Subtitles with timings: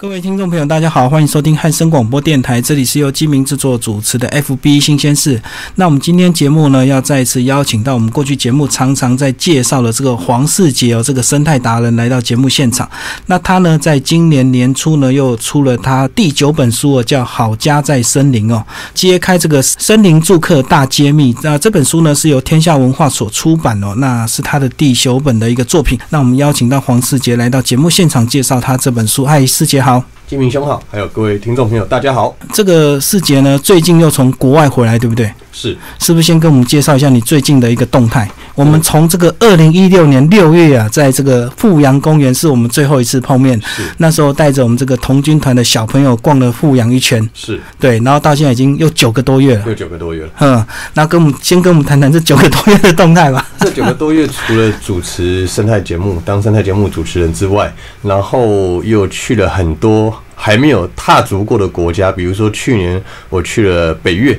[0.00, 5.38] 各位听众朋友，大家好，欢迎收听汉声广播电台，这里是由金明制作主持的 FB 新鲜事。
[5.74, 12.90] 那我们今天节目呢，要再次邀请到我们过去节目常常在介绍的这个黄世杰哦，这个生态达人来到节目现场。
[13.26, 18.64] 那他呢，在今年年初呢，又出了他第九本书哦，叫《好家在森林》哦，
[18.94, 21.36] 揭开这个森林住客大揭秘。
[21.42, 26.00] 那这本书呢，是由天下文化所出版哦，那是他的第九本的一个作品。
[26.08, 29.26] 那我们邀请到黄世杰来到节目现场介绍他这本书。
[29.26, 29.89] 嗨，世杰好。
[29.90, 30.19] how?
[30.30, 32.36] 金明兄好，还有各位听众朋友，大家好。
[32.52, 35.28] 这个世杰呢，最近又从国外回来，对不对？
[35.50, 38.30] 是，是不是先跟我们介绍一下你最近的一个动态？
[38.54, 50.30] 我们从这个二零一六年六月啊，在这个富阳公园是我们最后一次碰面，是那时候带着我们这个童军团的小朋友逛了富阳一圈，是，对，然后到现在已经有九个多月了，有九个多月了。
[50.38, 53.44] 嗯，那跟我们先跟我们谈谈这九个多月的动态吧。
[53.58, 64.38] 这九个多月，除了主持生态节目、当生态节目主持人之外，然后又去了很多还没有踏足过的国家，比如说去年我去了北越，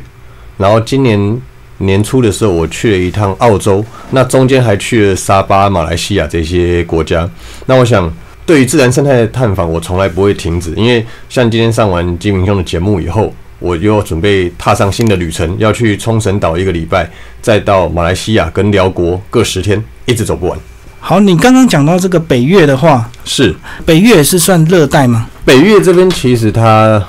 [0.58, 1.40] 然后今年
[1.78, 7.30] 年初的时候我去了一趟澳洲，那中间还去了沙巴、马来西亚这些国家。
[7.68, 8.12] 那我想，
[8.46, 13.32] 对于自然生态的探访，我从来不会停止，因为像今天上完金明兄的节目以后。
[13.62, 17.08] 我又准备踏上新的旅程，要去冲绳岛一个礼拜，
[17.44, 20.58] 再到马来西亚跟辽国各十天，一直走不完。
[21.00, 23.56] 好，你刚刚讲到这个北越的话，是
[23.86, 25.28] 北越是算热带吗？
[25.45, 27.03] 北越这边其实它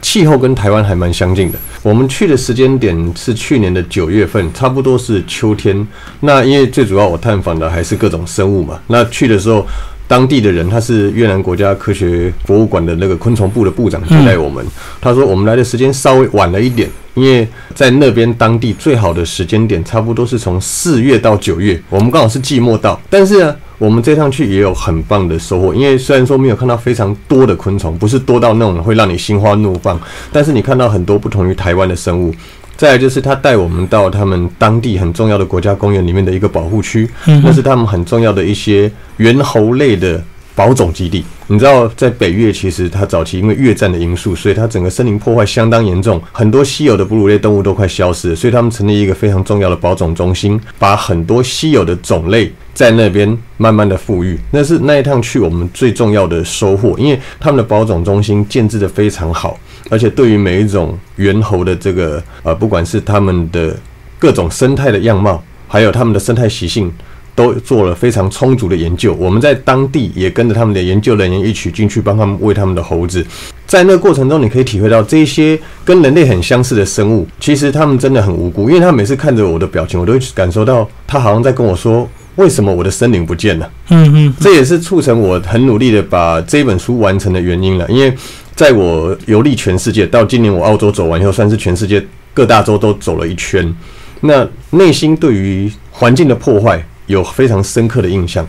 [0.00, 1.58] 气候跟台湾还蛮相近的。
[1.82, 5.86] 我们去的时间点是去年的九月份，差不多是秋天。
[6.20, 9.66] 那因为最主要我探访的还是各种生物嘛，那去的时候。
[10.06, 14.62] 当地的人，他是越南国家科学博物馆的那个昆虫部的部长接待我们。
[15.00, 23.00] 他说我们来的时间稍微晚了一点，因为在那边当地最好的时间点差不多是从四月到九月，我们刚好是季末到。
[23.08, 30.00] 但是呢，我们这趟去也有很棒的收获，因为虽然说没有看到非常多的昆虫，不是多到那种会让你心花怒放，
[30.32, 32.34] 但是你看到很多不同于台湾的生物。
[32.76, 40.20] 再来就是他带我们到他们当地很重要的国家公园里面的一个保护区，那是他们很重要的一些猿猴类的
[40.54, 41.24] 保种基地。
[41.46, 54.38] 你知道，在北越其实它早期因为越战的因素，所以它整个森林破坏相当严重，很多稀有的哺乳类动物都快消失了，所以他们成立一个非常重要的保种中心，把很多稀有的种类在那边慢慢的富裕。
[54.52, 59.58] 那是那一趟去我们最重要的收获，因为他们的保种中心建制的非常好。
[59.90, 63.76] 而且对于每一种猿猴的这个呃，不管是他们的
[64.18, 66.90] 各种生态的样貌，还有他们的生态习性，
[67.34, 69.14] 都做了非常充足的研究。
[69.14, 73.24] 我们在当地也跟着他们的研究人员一起进去帮他们喂他们的猴子。
[73.66, 78.68] 在那个过程中，你可以体会到这些跟人类很相似的生物，其实他们真的很无辜。
[78.68, 87.86] 因为他每次看着我的表情，我都会感受到他好像在跟我说：“为什么我的森林不见了？”嗯嗯，这也是促成我很努力的把这本书完成的原因了。
[87.88, 88.14] 因为
[88.54, 93.74] 在我游历全世界，到今年我澳洲走完以后，算是全世界各大洲都走了一圈。
[94.20, 98.46] 那内心对于环境的破坏有非常深刻的印象。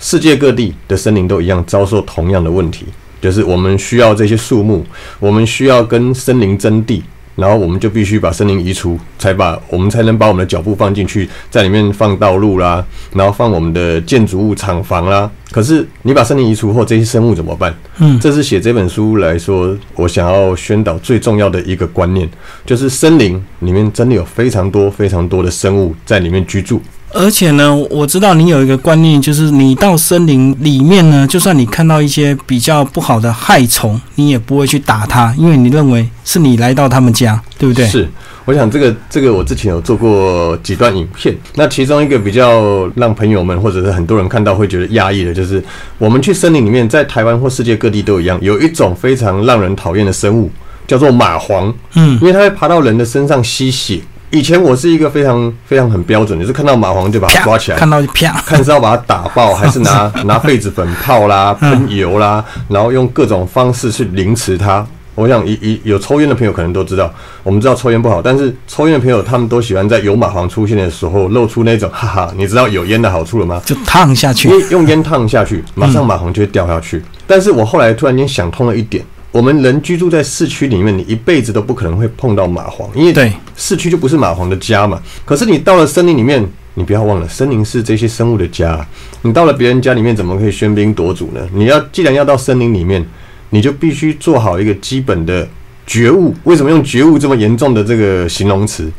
[0.00, 2.86] 世界各地的森林都一样遭受同样的问题，
[3.20, 4.84] 就是我们需要这些树木，
[5.18, 7.02] 我们需要跟森林争地。
[7.34, 12.84] 然后我们就必须把森林移除，才把我们才能把我们的脚步放进去，在里面放道路啦，
[13.14, 15.30] 然后放我们的建筑物、厂房啦。
[15.52, 17.72] 可是你把森林移除后，这些生物怎么办？
[17.98, 22.28] 嗯，这是写这本书来说，我想要宣导最重要的一个观念，
[22.66, 26.82] 就是森林里面真的有非常多、非常多的生物在里面居住。
[27.14, 37.86] 而且呢，我知道你有一个观念，就是你到森林里面呢，就算你看到一些比较不好的害虫，你也不会去打它，因为你认为是你来到他们家，对不对？
[37.86, 38.06] 是，
[38.44, 45.62] 我想这个这个我之前有做过几段影片，那其中一个比较让朋友们或者是很多人看到会觉得压抑的，就是
[45.96, 50.50] 我们去森林里面，在台湾或世界各地都一样，有一种非常让人讨厌的生物，
[50.86, 51.72] 叫做蚂蟥。
[51.94, 54.00] 嗯，因为它会爬到人的身上吸血。
[54.30, 64.86] 以前我是一个非常非常很标准，就是看到蚂蟥就把它抓起来，看到就啪，看是要把它打爆，还是拿 拿痱子粉泡啦、喷油啦，然后用各种方式去凌迟它。
[65.14, 73.60] 我想，一一有抽烟的朋友可能都知道，我们知道抽烟不好，但是抽烟的朋友他们都喜欢在有蚂蟥出现的时候露出那种哈哈，你知道有烟的好处了吗？
[73.64, 77.02] 就烫下去，用烟烫下去，马上蚂蟥就会掉下去。
[77.26, 79.04] 但是我后来突然间想通了一点。
[79.38, 85.00] 我们人居住在市区里面，你一辈子都不可能会碰到蚂蟥，因为市区就不是蚂蟥的家嘛。
[85.24, 86.44] 可是你到了森林里面，
[86.74, 88.84] 你不要忘了，森林是这些生物的家。
[89.22, 91.40] 你到了别人家里面，怎么可以喧宾夺主呢？
[91.54, 93.06] 你要既然要到森林里面，
[93.50, 95.48] 你就必须做好一个基本的
[95.86, 96.34] 觉悟。
[96.42, 98.90] 为什么用觉悟这么严重的这个形容词？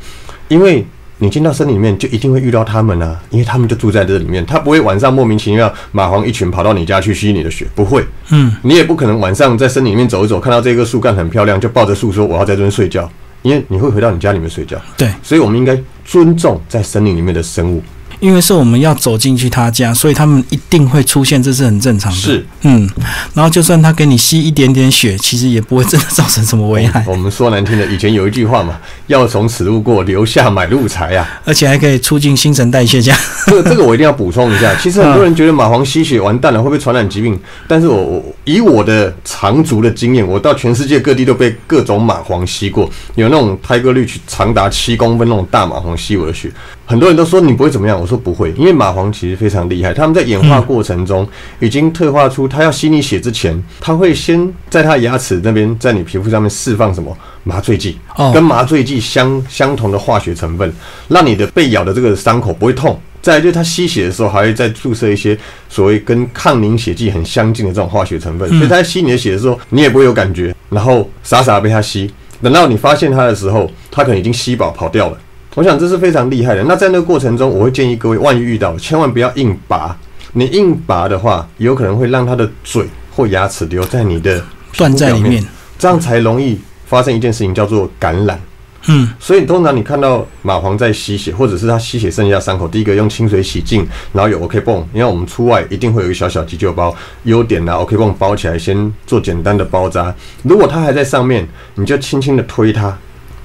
[0.47, 0.85] 因为
[1.21, 8.04] 你进到森林里面就一定会遇到他们啊，因为他们就住在这里面，他不会晚上莫名其妙蚂蟥一群跑到你家去吸你的血，不会。
[8.30, 13.10] 嗯，你也不可能晚上在森林里面走一走，看到这棵树干很漂亮，就抱着树说我要在这边睡觉，
[13.42, 14.77] 因为你会回到你家里面睡觉。
[14.98, 17.83] 对，所以我们应该尊重在森林里面的生物。
[18.19, 22.18] 因为是我们要走进去他家，所以他们一定会出现，这是很正常的。
[22.18, 22.89] 是，嗯，
[23.33, 28.77] 然后就算他给你吸一点点血，其实也不会真的造成什么危害，我们说难听的，以前有一句话嘛，
[29.07, 31.27] 要从此路过，留下买路财啊。
[31.45, 33.19] 而且还可以促进新陈代谢，这样。
[33.45, 34.75] 这个 这个我一定要补充一下。
[34.75, 37.39] 其实很多人觉得蚂蟥吸血完蛋了，会不会传染疾病？
[37.68, 46.51] 但是我我以我的长足的经验，我到全世界各地都被各种蚂蟥吸过，有那种胎哥率长达七公分那种大蚂蟥吸我的血。
[46.89, 51.27] 很多人都说你不会怎么样，我说不会，因为蚂蟥其实非常厉害，他们在演化过程中
[51.59, 57.15] 已经退化出，它要吸你血之前，它会先在它牙齿那边，在你皮肤上面释放什么？
[57.44, 58.00] 麻醉剂，
[58.33, 60.74] 跟麻醉剂相相同的化学成分，
[61.09, 63.00] 让你的被咬的这个伤口不会痛。
[63.21, 65.38] 再来就是它吸血的时候，还会再注射一些
[65.69, 72.12] 所谓跟抗凝血剂很相近的这种化学成分，所以它在吸你的血的时候，你也不会有感觉，然后傻傻被它吸，
[72.42, 75.18] 等到你发现它的时候，它可能已经吸饱跑掉了。
[75.59, 76.63] 我想这是非常厉害的。
[76.63, 79.94] 那在那个过程中，我会建议各位，万一遇到，千万不要硬拔。
[80.31, 84.41] 你硬拔的话，有可能会让它的嘴或牙齿留在你的
[84.77, 85.45] 断在里面，
[85.77, 88.39] 这样才容易发生一件事情，叫做感染。
[88.88, 100.15] 嗯，所以通常你看到蚂蟥在吸血，或者是它吸血剩下伤口，第一个用清水洗净，然后有 OK 泵，因为我们出外一定会有一个小小急救包，优点拿 OK 泵包起来，先做简单的包扎。
[100.44, 101.45] 如果它还在上面，
[101.75, 102.97] 你就轻轻的推它。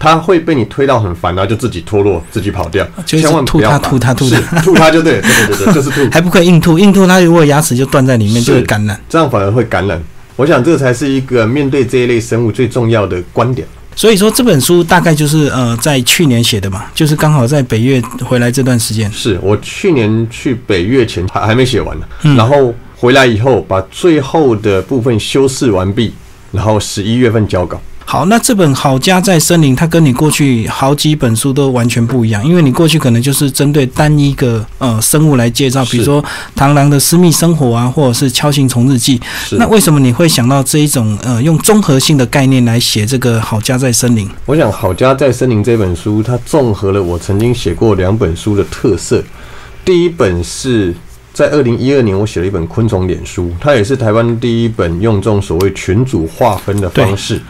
[0.05, 2.87] 它会被你推到很烦，然后就自己脱落，自己跑掉。
[3.07, 6.09] 千万吐它，吐它，吐它，吐它就对，对对对， 就是吐。
[6.13, 9.01] 还不可以硬吐，硬吐它如果牙齿就断在里面，就会感染。
[9.09, 10.01] 这样反而会感染。
[10.37, 13.67] 我想这才是一个面对这一类生物最重要的观点。
[13.97, 19.11] 所以说这本书大概就是呃在去年写的嘛，就是刚好在北越回来这段时间。
[19.13, 22.07] 是我去年去北越前还还没写完呢，
[22.37, 26.13] 然后回来以后把最后的部分修饰完毕，
[26.51, 27.81] 然后十一月份交稿。
[28.07, 36.25] 好，那这本《好家在森林》，它跟你过去好几本书都完全不一样，因为你过去可能就是针对单一个呃生物来介绍，比如说
[36.55, 39.21] 螳螂的私密生活啊，或者是锹形虫日记。
[39.53, 44.29] 那为什么你会想到这一种呃用综合性的概念来写这个《好家在森林》？
[44.47, 49.25] 我想《好家在森林》这本书，它综合了我曾经写过两本书的特色。
[49.85, 50.95] 第一本是
[51.33, 57.41] 在二零一二年，我写了一本昆虫脸书，它也是台湾第一本用这种所谓群组划分的方式。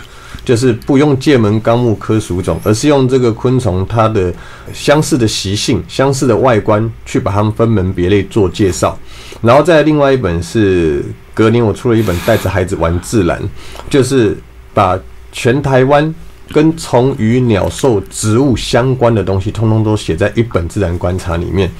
[0.44, 4.32] 就是不用界门纲目科属种，而是用这个昆虫它的
[4.72, 8.98] 相似的习性、相似的外观去把它们分门别类做介绍。
[9.40, 11.02] 然后再另外一本是
[11.32, 13.40] 隔年我出了一本带着孩子玩自然，
[13.88, 14.36] 就是
[14.74, 14.98] 把
[15.32, 16.14] 全台湾
[16.52, 21.70] 跟虫鱼鸟兽植物相关的东西，通通都写在一本自然观察里面。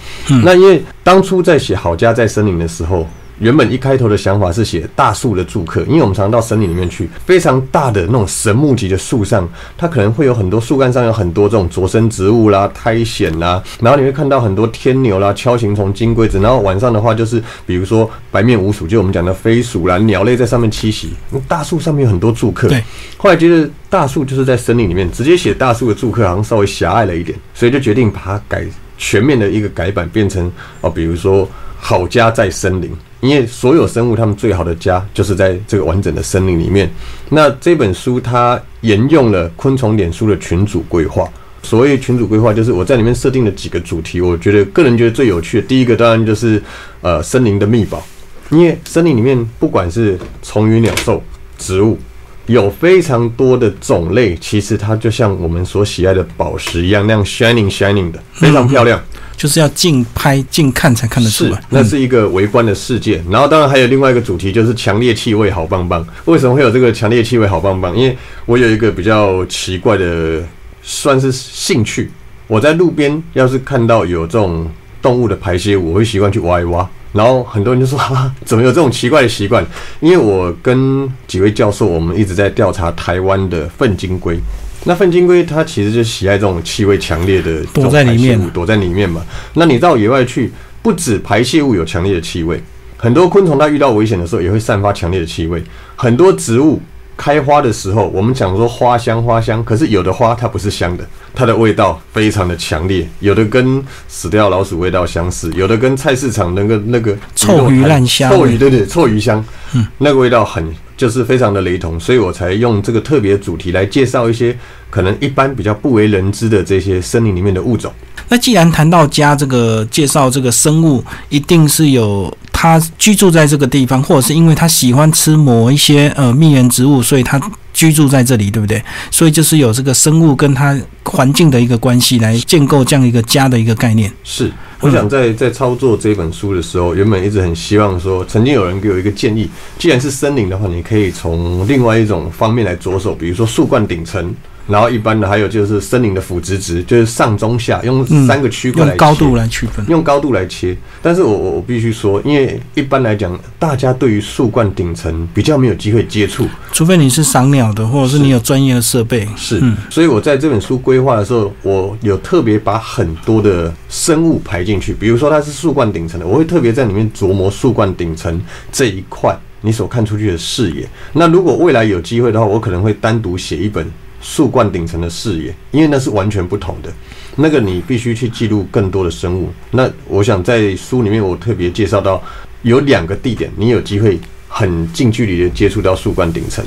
[0.42, 3.06] 那因为当初在写好家在森林的时候。
[3.38, 21.10] 原本一开头的想法是写大树的住客，因为我们常到森林里面去，非常大的那种神木级的树上，它可能会有很多树干上有很多这种着生植物啦、苔藓啦，然后你会看到很多天牛啦、锹形虫、金龟子，然后晚上的话就是比如说白面鼯鼠，就我们讲的飞鼠啦、鸟类在上面栖息。
[21.48, 22.82] 大树上面有很多住客，对。
[23.16, 28.64] 后来觉得大树就是在森林里面，直接写大树的住客好像稍微狭隘了一点，所以就决定把它改
[28.96, 30.50] 全面的一个改版，变成
[30.80, 32.90] 哦，比如说好家在森林。
[33.24, 36.88] 因为所有生物，它们最好的家就是在这个完整的森林里面。
[37.30, 41.26] 那这本书它沿用了昆虫脸书的群组规划。
[41.62, 44.20] 所谓群组规划，就是我在里面设定了几个主题。
[44.20, 46.62] 我觉得个人觉得最有趣的，第一个当然就是
[47.00, 48.04] 呃森林的秘宝。
[48.50, 51.22] 因为森林里面不管是虫鱼鸟兽
[51.56, 51.98] 植物，
[52.44, 59.02] 有非常多的种类，其实它就像我们所喜爱的宝石一样，那样 shining shining 的，非常漂亮。
[59.36, 63.22] 就是要近拍近看才看得出来，那是一个围观的世界。
[63.30, 66.06] 然后当然还有另外一个主题，就是强烈气味好棒棒。
[66.24, 67.96] 为什么会有这个强烈气味好棒棒？
[67.96, 70.42] 因为我有一个比较奇怪的，
[70.82, 72.10] 算是兴趣。
[72.46, 76.88] 我在路边要是看到有这种动物的排泄物，我会习惯去挖一挖。
[77.12, 79.64] 然后很多人就说：“哈，怎么有这种奇怪的习惯？”
[80.00, 84.38] 因为我跟几位教授，我们一直在调查台湾的粪金龟。
[84.84, 89.22] 那粪金龟它其实就喜爱这种气味强烈的躲在里面，躲在里面嘛。
[89.54, 92.62] 那你到野外去，不止排泄物有强烈的气味，
[92.96, 95.62] 很多昆虫它遇到危险的时候也会散发强烈的气味。
[95.96, 96.80] 很多植物
[97.16, 109.42] 开花的时候，我们讲说花香花香，可是有的花它不是香的，它的味道非常的强烈，有的跟死掉老鼠味道相似，有的跟菜市场那个那个臭鱼烂香，臭鱼对对，臭鱼香，
[109.74, 114.56] 嗯，那个味道很就是非常的雷同，所以我才用这个特别主题来介绍一些
[114.90, 117.92] 可能一般比较不为人知的这些森林里面的物种。
[118.28, 127.38] 那既然谈到家这个介绍这个生物，一定是有它居住在这个地方，或者是因为它喜欢吃某一些呃蜜源植物，所以它
[127.74, 128.82] 居住在这里，对不对？
[129.10, 134.10] 所以就是有这个生物跟它环境的一个关系来建构这样一个家的一个概念。
[134.22, 134.50] 是，
[134.80, 144.34] 我想在在操作这本书的时候，原本一直很希望说，曾经有人给我一个建议，既然是森林的话，你可以从另外一种方面来着手，比如说树冠顶层。
[144.66, 150.76] 然后一般的还有就是森林的腐殖值，就是上中下用三个区块来用高度来区分，用高度来切。
[151.02, 159.28] 但是我我我必须说，因为一般来讲，大家对于树冠顶层比较没有机会接触，除非你是赏鸟的，或者是你有专业的设备。
[159.36, 168.40] 是，所以我在这本书规划的时候，我有特别把很多的生物排进去，比如说它是树冠顶层的，我会特别在里面琢磨树冠顶层
[168.72, 170.88] 这一块你所看出去的视野。
[171.12, 173.86] 那如果未来有机会的话，我可能会单独写一本。
[174.24, 176.90] 树冠顶层的视野，因为那是完全不同的。
[177.36, 179.50] 那个你必须去记录更多的生物。
[179.72, 182.20] 那我想在书里面，我特别介绍到
[182.62, 186.64] 有两个地点，你有机会很近距离的接触到树冠顶层。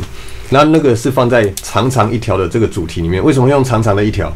[0.50, 3.22] 那那个是放在长长一条的这个主题里面。
[3.24, 4.32] 为什么用长长的一条？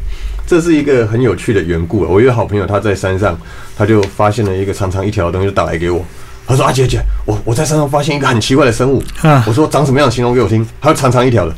[0.47, 1.99] 这是一个很有趣的缘故。
[1.99, 3.39] 我一个好朋友他在山上，
[3.77, 6.03] 他就发现了一个长长一条的东西，就打来给我。
[6.47, 9.01] 他说：“啊姐姐，我我在山上发现一个很奇怪的生物。”
[9.45, 10.09] 我说：“长什么样？
[10.09, 11.55] 形容给我听。”他说：“长长一条的。”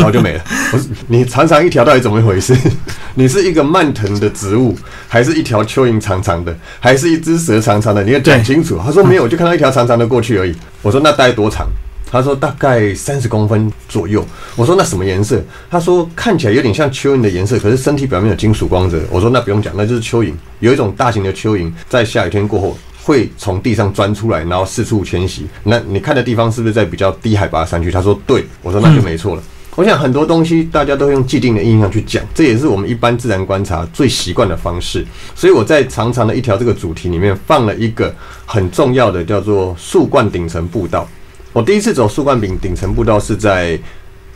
[0.00, 0.42] 然后就没了。
[0.72, 2.56] 我说你长长一条到底怎么一回事？
[3.14, 4.76] 你是一个蔓藤的植物，
[5.06, 8.02] 还是一条蚯蚓长长的，还是一只蛇长长的？
[8.02, 8.78] 你要讲清楚。
[8.82, 10.54] 他说没有，我就看到一条长长的过去而已。
[10.82, 11.68] 我说那大概多长？
[12.12, 14.26] 他说大概三十公分左右。
[14.56, 15.40] 我说那什么颜色？
[15.70, 19.00] 他说看起来有点像蚯蚓的颜色，可是身体表面有金属光泽。
[19.10, 20.32] 我说那不用讲，那就是蚯蚓。
[20.58, 25.46] 有一种大型的蚯蚓在下雨天过后会从地上钻出来，然后四处迁徙。
[25.62, 27.92] 那你看的地方是不是在比较低海拔山区？
[27.92, 28.44] 他说对。
[28.62, 29.42] 我说那就没错了。
[29.76, 35.06] 我想很多东西大家都用既定的印象去讲，这也是我们一般自然观察最习惯的方式。
[35.34, 41.08] 所以我在长长的一条这个主题里面放了一个很重要的叫做树冠顶层步道。
[41.52, 43.78] 我第一次走树冠顶顶层步道是在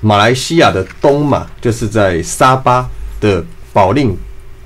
[0.00, 2.88] 马来西亚的东马，就是在沙巴
[3.20, 4.16] 的宝令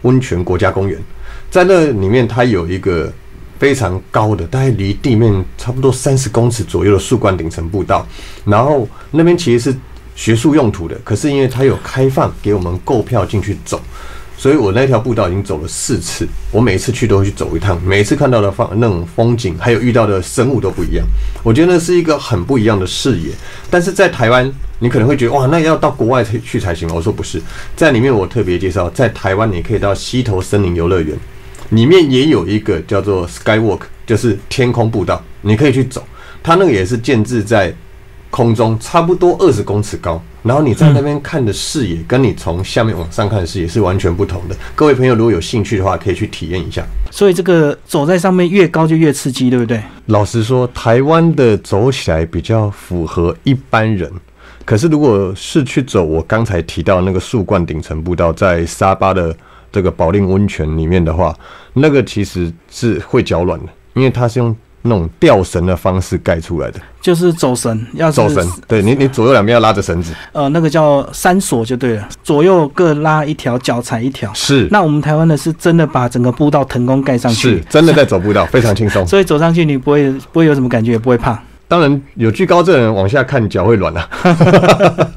[0.03, 1.03] 温泉国家公园，
[1.51, 3.11] 在那里面它有一个
[3.59, 8.07] 非常高的，大概离地面差不多三十公尺左右的树冠顶层步道，
[8.45, 9.77] 然后那边其实是。
[10.19, 13.81] 学术用途的，可是因为它有开放给我们购票进去走，
[14.37, 16.27] 所以我那条步道已经走了四次。
[16.51, 21.07] 我每次去都会去走一趟，每次看到的风那种风景，还有遇到的生物都不一样。
[21.45, 23.31] 我觉得那是一个很不一样的视野。
[23.71, 26.93] 但是在台湾，你可能会觉得哇，那要到国外去去才行。
[26.93, 27.41] 我说不是，
[27.77, 31.17] 在里面我特别介绍，在台湾你可以到溪头森林游乐园，
[31.71, 36.05] 里面也有一个叫做 Skywalk，就是天空步道，你可以去走。
[36.43, 37.73] 它那个也是建制在。
[38.31, 44.57] 空中差不多二十公尺高，然后你在那边看的视野，跟你从下面往上看的视野是完全不同的。
[44.75, 46.85] 各位朋友，如果有兴趣的话，可以去体验一下。
[47.11, 49.83] 所以这个走在上面越高就越刺激，对不对？
[50.07, 54.11] 老实说，台湾的走起来比较符合一般人，
[54.65, 59.35] 可是如果是去走我刚才提到那个树冠顶层步道，在沙巴的
[59.73, 61.35] 这个宝令温泉里面的话，
[61.73, 64.55] 那个其实是会脚软的，因为它是用。
[64.83, 68.49] 那种吊绳的方式盖出来的，就是走绳，要走绳。
[68.67, 70.13] 对你，你左右两边要拉着绳子。
[70.33, 74.33] 呃，那个叫三锁就对了，左右各拉一条，脚踩一条。
[74.35, 74.69] 是。
[74.71, 79.07] 那我们台湾的是真的把整个步道腾空盖上去，是真的在走步道， 非常轻松。
[79.07, 81.39] 所以走上去你不会不会有什么感觉，也不会怕。
[81.67, 84.09] 当然，有惧高症的人往下看脚会软啊。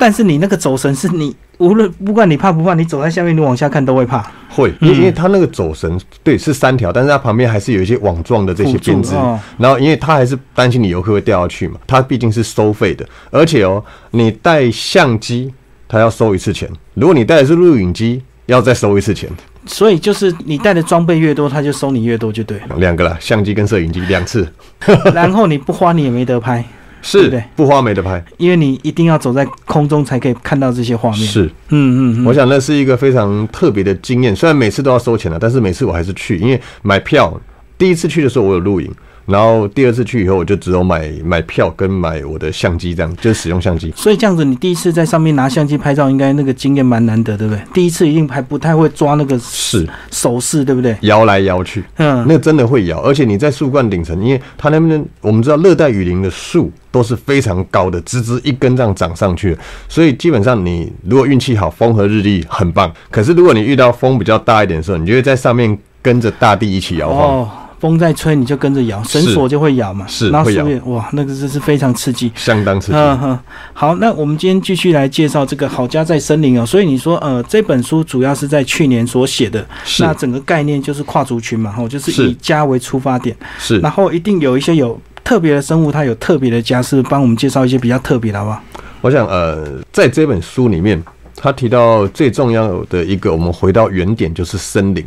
[0.00, 4.26] 但是你那个走绳是你无论不管你怕不怕，你走在下面，你往下看都会怕。
[4.48, 9.14] 会，因因为它那个走绳对是三条，但是它旁边还是有一些网状的这些编织。
[9.58, 13.06] 然后，因为它还是担心你游客会掉下去嘛，它毕竟是收费的。
[13.30, 15.52] 而且哦，你带相机，
[15.86, 19.28] 它要收一次钱；如果你带的是录影机，要再收一次钱。
[19.66, 22.58] 所以就是你带的装备越多，他就收你越多，就对。
[22.78, 24.50] 两个了，相机跟摄影机两次。
[25.12, 26.64] 然后你不花，你也没得拍。
[27.02, 31.20] 是，不花美的拍，因为你一定要走在空中才可以看到这些画面。
[31.20, 34.34] 是，嗯嗯，我想那是一个非常特别的经验。
[34.34, 37.40] 虽然每次都要收钱了，但是每次我还是去，因为买票。
[37.78, 38.90] 第一次去的时候，我有录影。
[39.26, 43.92] 然后第二次去以后，我就只有买买票跟买我的相机，这样就是使用相机。
[43.96, 47.62] 所以这样子，你第一次在上面拿相机拍照，应该那个经验蛮难得，对不对？
[47.72, 50.96] 第一次一定还不太会抓那个是手势，对不对？
[51.02, 53.00] 摇来摇去，嗯，那真的会摇。
[53.00, 59.56] 而且你在树冠顶层，因为它那边我们知道热带雨林的树都是非常高的，直直一根这样长上去，
[59.88, 62.92] 所以基本上你如果运气好，风和日丽很棒。
[63.10, 67.48] 可是如果你遇到风比较大一点的时候，你就会在上面跟着大地一起摇晃。
[67.80, 70.06] 风在吹你就跟着摇，绳索就会摇嘛。
[70.06, 72.30] 是然后会摇树叶哇，那个真是非常刺激。
[72.36, 72.98] 相当刺激。
[72.98, 73.38] 嗯哼，
[73.72, 76.64] 好，那我们今天继续来介绍这个好家在森林哦。
[76.64, 79.66] 所以你说，呃，这本书主要是在去年所写的，
[79.98, 88.62] 那整个概念就是跨族群嘛，吼，就是是以家为出发点，是然后一定有一些有特别的生物，它有特别的家，是帮我们介绍一些比较特别的，好不好？
[89.00, 91.02] 我想，呃，在这本书里面，
[91.42, 95.02] 他提到最重要的一个，我们回到原点就是森林。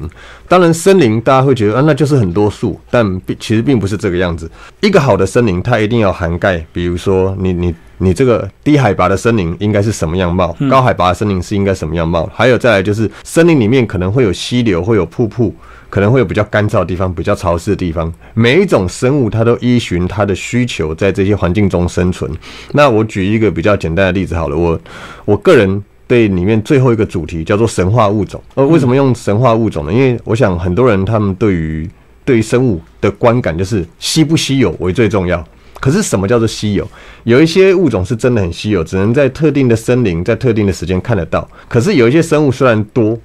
[0.47, 4.49] 当然，森林大家会觉得啊，那就是很多树，但并其实并不是这个样子。
[4.81, 15.53] 一个好的森林，它一定要涵盖，比如说你你你这个低海拔的森林应该是什么样貌，高海拔的森林是应该什么样貌，还有再来就是森林里面可能会有溪流，会有瀑布。
[15.89, 18.11] 可能会有比较干燥的地方，比较潮湿的地方。
[18.33, 22.31] 每一种生物它都依循它的需求，在这些环境中生存。
[22.71, 24.81] 那我举一个比较简单的例子好了，我
[25.23, 28.39] 我个人对里面最后一个主题叫做神话物种。
[28.53, 29.91] 呃，为什么用神话物种呢？
[29.91, 31.89] 因为我想很多人他们对于
[32.23, 35.43] 对于生物的观感就是稀不稀有为最重要。
[35.79, 36.87] 可是什么叫做稀有？
[37.23, 41.49] 有一些物种是真的很稀有，只能在特定的森林、在特定的时间看得到。
[41.67, 43.17] 可是有一些生物虽然多。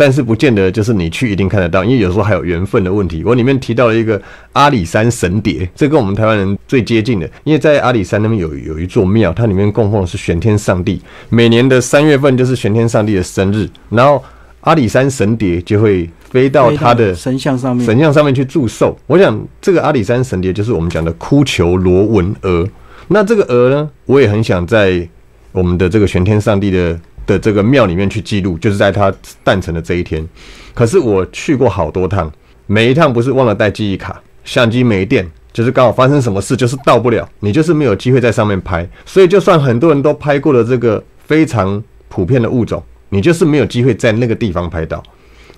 [0.00, 3.22] 但是不见得就是你去一定看得到，因为有时候还有缘分的问题。
[3.22, 4.18] 我里面提到了一个
[4.54, 14.24] 阿里山神蝶，这跟我们台湾人最接近的，因为在阿里山那边有有一座庙，它里面供奉的是玄天上帝，每年的三月份就是玄天上帝的生日，然后
[14.62, 18.98] 阿里山神蝶就会飞到他的神像上面，神像上面去祝寿。
[19.06, 22.66] 我想这个阿里山神蝶就是我们讲的哭求罗纹蛾。
[23.08, 25.06] 那这个蛾呢，我也很想在
[25.52, 26.98] 我们的这个玄天上帝的。
[27.30, 29.12] 的这个庙里面去记录，就是在他
[29.44, 30.26] 诞辰的这一天。
[30.74, 32.30] 可是我去过好多趟，
[32.66, 38.88] 每一趟不是忘了带记忆卡，相机没电，就是刚好发生什么事，就是到不了，你就是没有机会在上面拍。
[39.06, 45.02] 所以就算很多人都拍过了这个非常普遍的物种，你就是没有机会在那个地方拍到。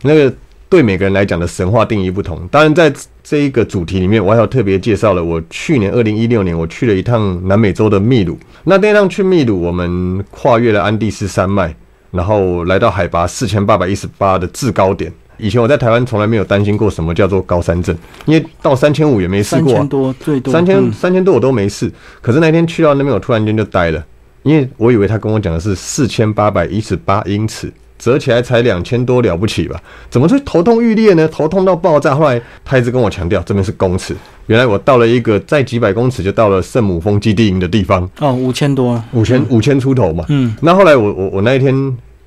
[0.02, 0.33] 那个
[0.73, 2.49] 对每个人来讲的神话定义不同。
[2.50, 2.91] 当然，在
[3.23, 8.38] 这一个主题里面，我还有特别介绍了我去年二零一六年我去了一趟南美洲的秘鲁。
[8.64, 11.75] 那那趟去秘鲁，我们跨越了安第斯山脉，
[12.11, 15.12] 然后来到海拔四千八百一十八的制高点。
[15.37, 19.75] 以前我在台湾从来没有担心过什么叫做高山症，因为到三千五也没试过。
[19.75, 21.93] 三千多最多，三千三千多我都没试。
[22.23, 24.02] 可是那天去到那边，我突然间就呆了，
[24.43, 27.71] 因为我以为他跟我讲的是四千八百一十八英尺。
[28.02, 29.80] 折起来才两千多了不起吧？
[30.10, 31.28] 怎么会头痛欲裂呢？
[31.28, 32.17] 头痛到爆炸。
[32.17, 34.12] 后来他一直跟我强调这边是公尺，
[34.49, 38.10] 原来我到了一个在几百公尺就到了圣母峰基地营的地方。
[38.19, 40.25] 哦，五千多，五千五千出头嘛。
[40.30, 41.73] 嗯，那后来我我我那一天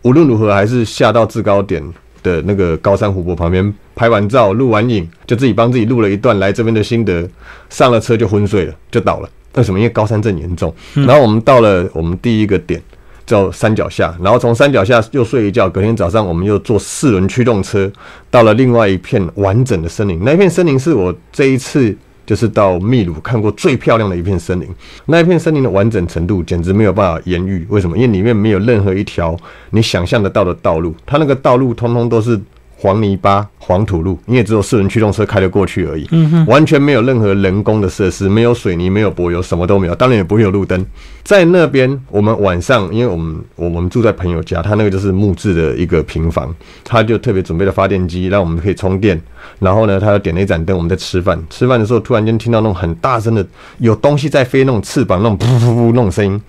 [0.03, 1.83] 无论如何还是下到制高点
[2.23, 7.27] 的那个高山湖泊旁边拍完照录完影，就自己帮自己录了一段来这边的心得。
[7.69, 9.29] 上了车就昏睡了，就倒了。
[9.55, 9.77] 为什么？
[9.77, 10.73] 因为高山症严重。
[10.93, 12.81] 然后我们到了我们第一个点。
[13.25, 17.91] 叫山脚下，然后从山脚下又睡一觉，隔天早上我们又坐四轮驱动车
[18.29, 20.19] 到了另外一片完整的森林。
[20.23, 24.67] 那片森林是我这一次就是到秘鲁看过最漂亮的一片森林。
[25.05, 27.65] 那一片森林的完整程度简直没有办法言喻。
[27.69, 27.97] 为什么？
[27.97, 29.35] 因为里面没有任何一条
[29.71, 32.39] 你想象得到的道路，它那个道路通通都是。
[32.85, 36.07] 黄泥巴、黄土路，你也只有四轮驱动车开得过去而已，
[36.45, 39.95] 完全没有任何人工的设施，没有水泥，没有柏油，什么都没有。
[39.95, 40.85] 当然也不会有路灯。
[41.23, 49.19] 在那边，我们晚上，因为我们我们住在朋友家，他那个就是木质的一个平房，他就特别准备了发电机，让我们可以充电。
[49.57, 51.41] 然后呢，他又点了一盏灯，我们在吃饭。
[51.49, 53.43] 吃饭的时候，突然间听到那种很大声的，
[53.79, 56.39] 有东西在飞，那种翅膀，那种噗噗噗那种声音，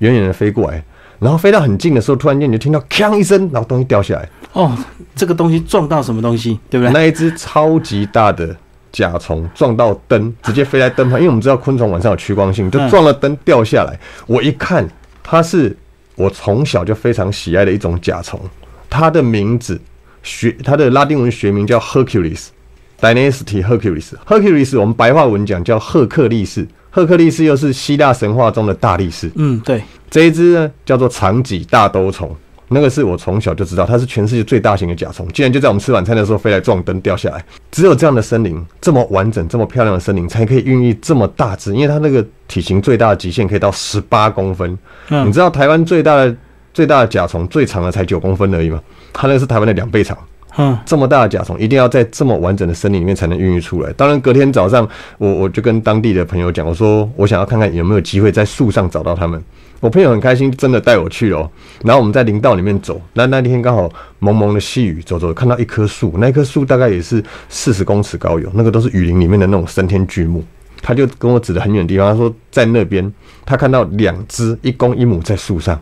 [0.00, 0.84] 远远的飞过来。
[1.18, 4.28] 然后飞到很近的时候，突然间你就听到“锵”一声，然后东西掉下来。
[4.56, 4.74] 哦，
[5.14, 6.92] 这个东西撞到什么东西，对不对？
[6.92, 8.56] 那一只超级大的
[8.90, 11.18] 甲虫撞到灯，直接飞在灯旁。
[11.18, 14.00] 因为我们知道昆虫晚上有趋光性，就撞了灯掉下来。
[14.26, 14.88] 我一看，
[15.22, 15.76] 它是
[16.14, 18.40] 我从小就非常喜爱的一种甲虫。
[18.88, 19.78] 它的名字
[20.22, 24.12] 学它的拉丁文学名叫 Hercules，Dynasty Hercules。
[24.26, 26.66] Hercules 我们白话文讲叫赫克利士。
[26.88, 29.30] 赫克利斯又是希腊神话中的大力士。
[29.34, 32.34] 嗯，对，这一只呢叫做长戟大兜虫，
[32.68, 35.26] 那个是我从小就知道，它是全世界最大型的甲虫。
[35.28, 37.44] 竟然就在我们吃晚餐的时候飞来撞灯掉下来。
[37.70, 41.74] 只有这样的森林，这么完整、这么漂亮的森林，才可以孕育这么大只。
[41.74, 44.76] 因为它那个体型最大的极限可以到十八公分。
[45.10, 46.34] 嗯，你知道台湾最大的
[46.74, 48.80] 最大的甲虫最长的才九公分而已吗？
[49.12, 50.16] 它那个是台湾的两倍长。
[50.58, 53.92] 嗯，这么大的甲虫一定要在这么完整的森林里面才能孕育出来。
[53.92, 59.40] 当然，隔天早上我我就跟当地的朋友讲，我说我想要看看有没有机会在树上找到它们。
[59.80, 61.50] 我朋友很开心，真的带我去哦。
[61.84, 70.42] 然后我们在林道里面走，那那天刚好蒙蒙的细雨，走走看到一棵树，那棵树大概也是四十公尺高有，那个都是雨林里面的那种参天巨木。
[70.82, 73.12] 他就跟我指的很远的地方，他说在那边
[73.44, 75.78] 他看到两只一公一母在树上。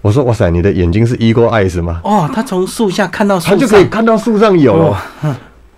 [0.00, 2.00] 我说哇塞，你的眼睛是 Eagle Eyes 吗？
[2.04, 5.02] 哦，他从树下看到，他就可以看到树上有了。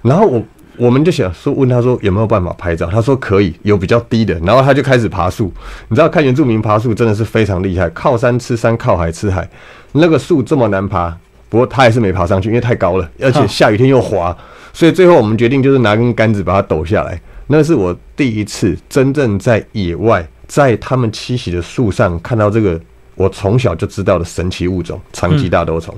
[0.03, 0.43] 然后我
[0.77, 5.53] 我们就想说问他说有没有办法拍照，他说可以，有比较低的，然后他就开始爬树。
[5.89, 9.49] 你知道看原住民爬树真的是非常厉害，靠山吃山，靠海吃海。
[9.93, 11.17] 那个树这么难爬，
[11.49, 14.37] 不过他还是没爬上去，因为太高了，而且下雨天又滑，
[14.73, 17.21] 所以最后我们决定就是拿根杆子把它抖下来。
[17.47, 22.81] 那是我第一次真正在野外，在他们栖息的树上看到这个
[23.15, 25.95] 我从小就知道的神奇物种——长棘大兜虫。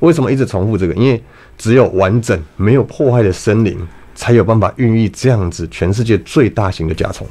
[0.00, 0.94] 为什么一直重复这个？
[0.94, 1.20] 因为
[1.58, 3.76] 只有完整、没有破坏的森林，
[4.22, 7.26] 才有办法孕育这样子全世界最大型的甲虫。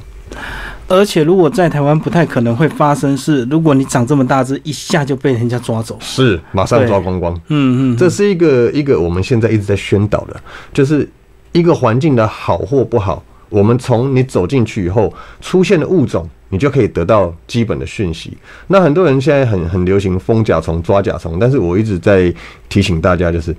[0.88, 7.32] 而且，如果在台湾不太可能会发生，是如果你长这么大只，一下就被人家抓走，是马上抓光光。
[7.48, 10.38] 嗯嗯，这是一个一个我们现在一直在宣导的，
[10.74, 11.08] 就是
[11.52, 18.36] 一个环境的好或不好，我们从你走进去以后出现的物种，你就可以得到基本的讯息。
[18.66, 22.30] 那很多人现在很很流行疯甲虫、抓甲虫，但是我一直在
[22.68, 23.56] 提醒大家，就是。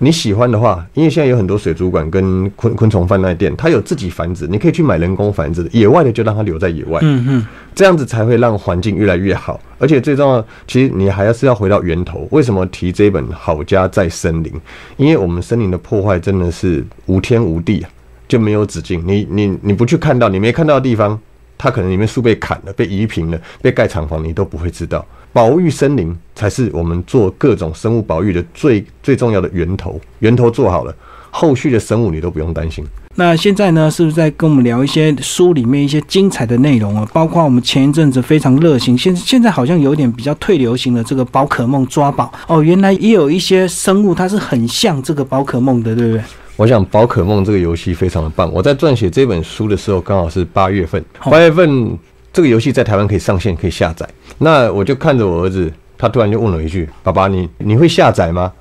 [0.00, 5.68] 你喜欢的话，因为现在有很多水族馆跟昆昆虫贩卖店，它有自己繁殖，你可以去买人工繁殖的。
[5.72, 9.60] 野外的就让它留在野外，嗯嗯，这样子才会让环境越来越好。
[9.76, 12.28] 而且最重要，其实你还要是要回到源头。
[12.30, 14.52] 为什么提这一本《好家在森林》？
[14.96, 17.90] 因为我们森林的破坏真的是无天无地啊，
[18.28, 19.02] 就没有止境。
[19.04, 21.18] 你你你不去看到，你没看到的地方，
[21.56, 25.04] 它可能里面树被砍了、被移平了、被盖厂房，你都不会知道。
[25.32, 30.00] 保育森林才是我们做各种生物保育的最最重要的源头。
[30.20, 30.94] 源头做好了，
[31.30, 32.84] 后续的生物你都不用担心。
[33.14, 37.08] 那现在呢，是不是在跟我们聊一些书里面一些精彩的内容啊？
[37.12, 42.62] 包括我们前一阵子非常热行，现现在好像有点比较退流行的这个宝可梦抓宝哦。
[42.62, 46.22] 原来也有一些生物，它是很像这个宝可梦的，对不对？
[46.54, 48.52] 我想宝可梦这个游戏非常的棒。
[48.52, 51.98] 我在撰写这本书的时候，刚好是八月份，八月份。
[52.32, 54.08] 这个游戏在台湾可以上线，可以下载。
[54.38, 58.52] 那我就看着我儿子，他突然就问了一句：“爸爸，你你会下载吗？”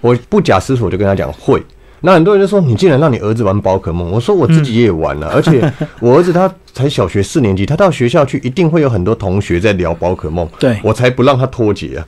[0.00, 1.62] 我不假思索就跟他讲会。
[2.02, 10.46] 那很多人就说：“你竟然让你儿子玩宝可梦？”我说：“我自己也玩了， 而且我儿子他才小学四年级，他到学校去一定会有很多同学在聊宝可梦。
[10.58, 12.06] 对我才不让他脱节啊！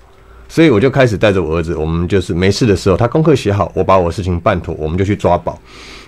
[0.48, 5.58] 所以我就开始带着我儿子，我们就是没事的时候，他功课写好，我把我事情办妥，我们就去抓宝。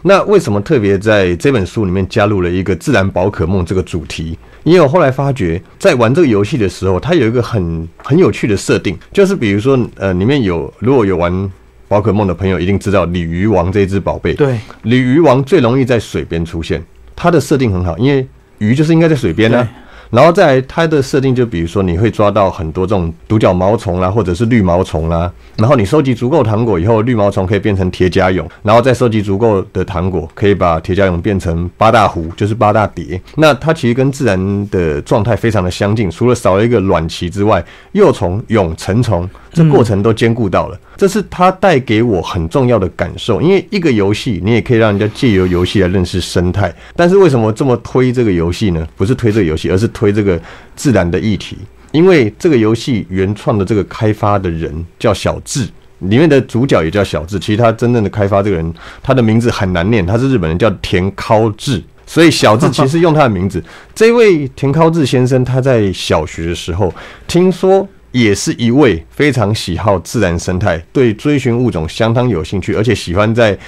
[0.02, 4.38] 那为什么特别在这本书里面加入了一个自然宝可梦这个主题？
[4.62, 11.52] 因为我后来发觉，在玩这个游戏的时候，它有一个很很有趣的设定，就是比如说，呃，里面有如果有玩
[11.88, 14.34] 宝可梦的朋友，一定知道鲤鱼王这只宝贝。
[14.34, 16.80] 对，鲤鱼王最容易在水边出现，
[17.16, 18.24] 它的设定很好，因为
[18.58, 19.68] 鱼就是应该在水边呢。
[20.10, 25.30] 然后再它的设定，就比如说你会抓到很多这种独角毛虫啦，或者是绿毛虫啦。
[25.56, 33.20] 然后你收集足够糖果以后，绿毛虫可以变成铁甲蛹，然后再收集足够的糖果，可以把铁甲蛹变成八大湖，就是八大蝶。
[33.36, 40.80] 那它其实跟自然的状态非常的相近，除了少了一个卵期之外，幼虫、蛹、成虫这过程都兼顾到了。
[40.96, 46.74] 这是它带给我很重要的感受，因为一个游戏你也可以让人家借由游戏来认识生态。
[46.96, 48.88] 但是为什么这么推这个游戏呢？
[48.96, 49.86] 不是推这个游戏，而是。
[49.98, 50.40] 推这个
[50.76, 51.56] 自然的议题，
[51.90, 55.66] 因为这个游戏原创的这个开发的人叫小智，
[56.00, 57.36] 里面的主角也叫小智。
[57.36, 61.82] 其实他真正的开发这个人，他的名字很难念，他是日本人，叫田尻智。
[62.06, 63.60] 所以小智 其实用他的名字。
[63.92, 66.94] 这位田尻智先生，他在小学的时候，
[67.26, 73.58] 听说也是一位非常喜好自然生态，对追寻物种相当有兴趣，而且喜欢在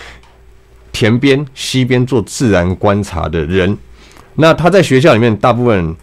[0.92, 3.76] 田边、溪边做自然观察的人。
[4.34, 5.96] 那他在学校里面，大部分。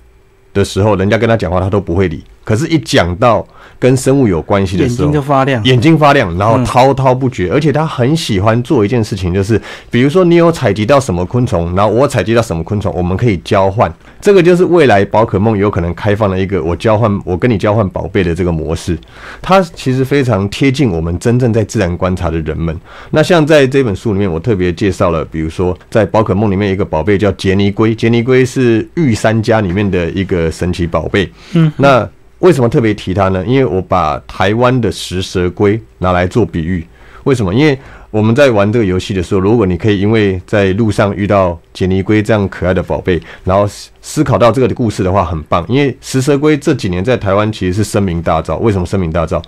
[0.53, 2.23] 的时候，人家跟他讲话，他都不会理。
[2.47, 3.45] 可是，一讲到
[3.77, 7.49] 跟生物有关系的时候，眼睛就发亮，眼睛发亮，然后滔滔不绝。
[7.51, 13.93] 而且他很喜欢做一件事情，就是比如说你有采集到什么昆虫，然后我采集到什么昆虫，我们可以交换。
[14.21, 18.97] 这个就是未来宝可梦有可能开放的一个我交换，我跟你交换宝贝的这个模式。
[19.41, 22.73] 它其实非常贴近我们真正在自然观察的人们。
[23.11, 31.29] 那像在这本书里面，我特别介绍了，比如说在宝可梦里面一个宝贝叫杰尼龟，杰尼龟是御三家里面的一个神奇宝贝。
[31.51, 32.07] 嗯，那。
[32.39, 33.43] 为什么特别提它呢？
[33.45, 36.85] 因为我把台湾的食蛇龟拿来做比喻。
[37.23, 37.53] 为什么？
[37.53, 37.77] 因为
[38.09, 43.67] 我们在玩这个游戏的时候，如果你可以因为在路上遇到杰尼龟这样可爱的宝贝，然后
[44.01, 45.65] 思考到这个的故事的话，很棒。
[45.67, 48.57] 因为食蛇龟这几年在台湾其实是声名大噪。
[48.59, 49.43] 为什么声名大噪？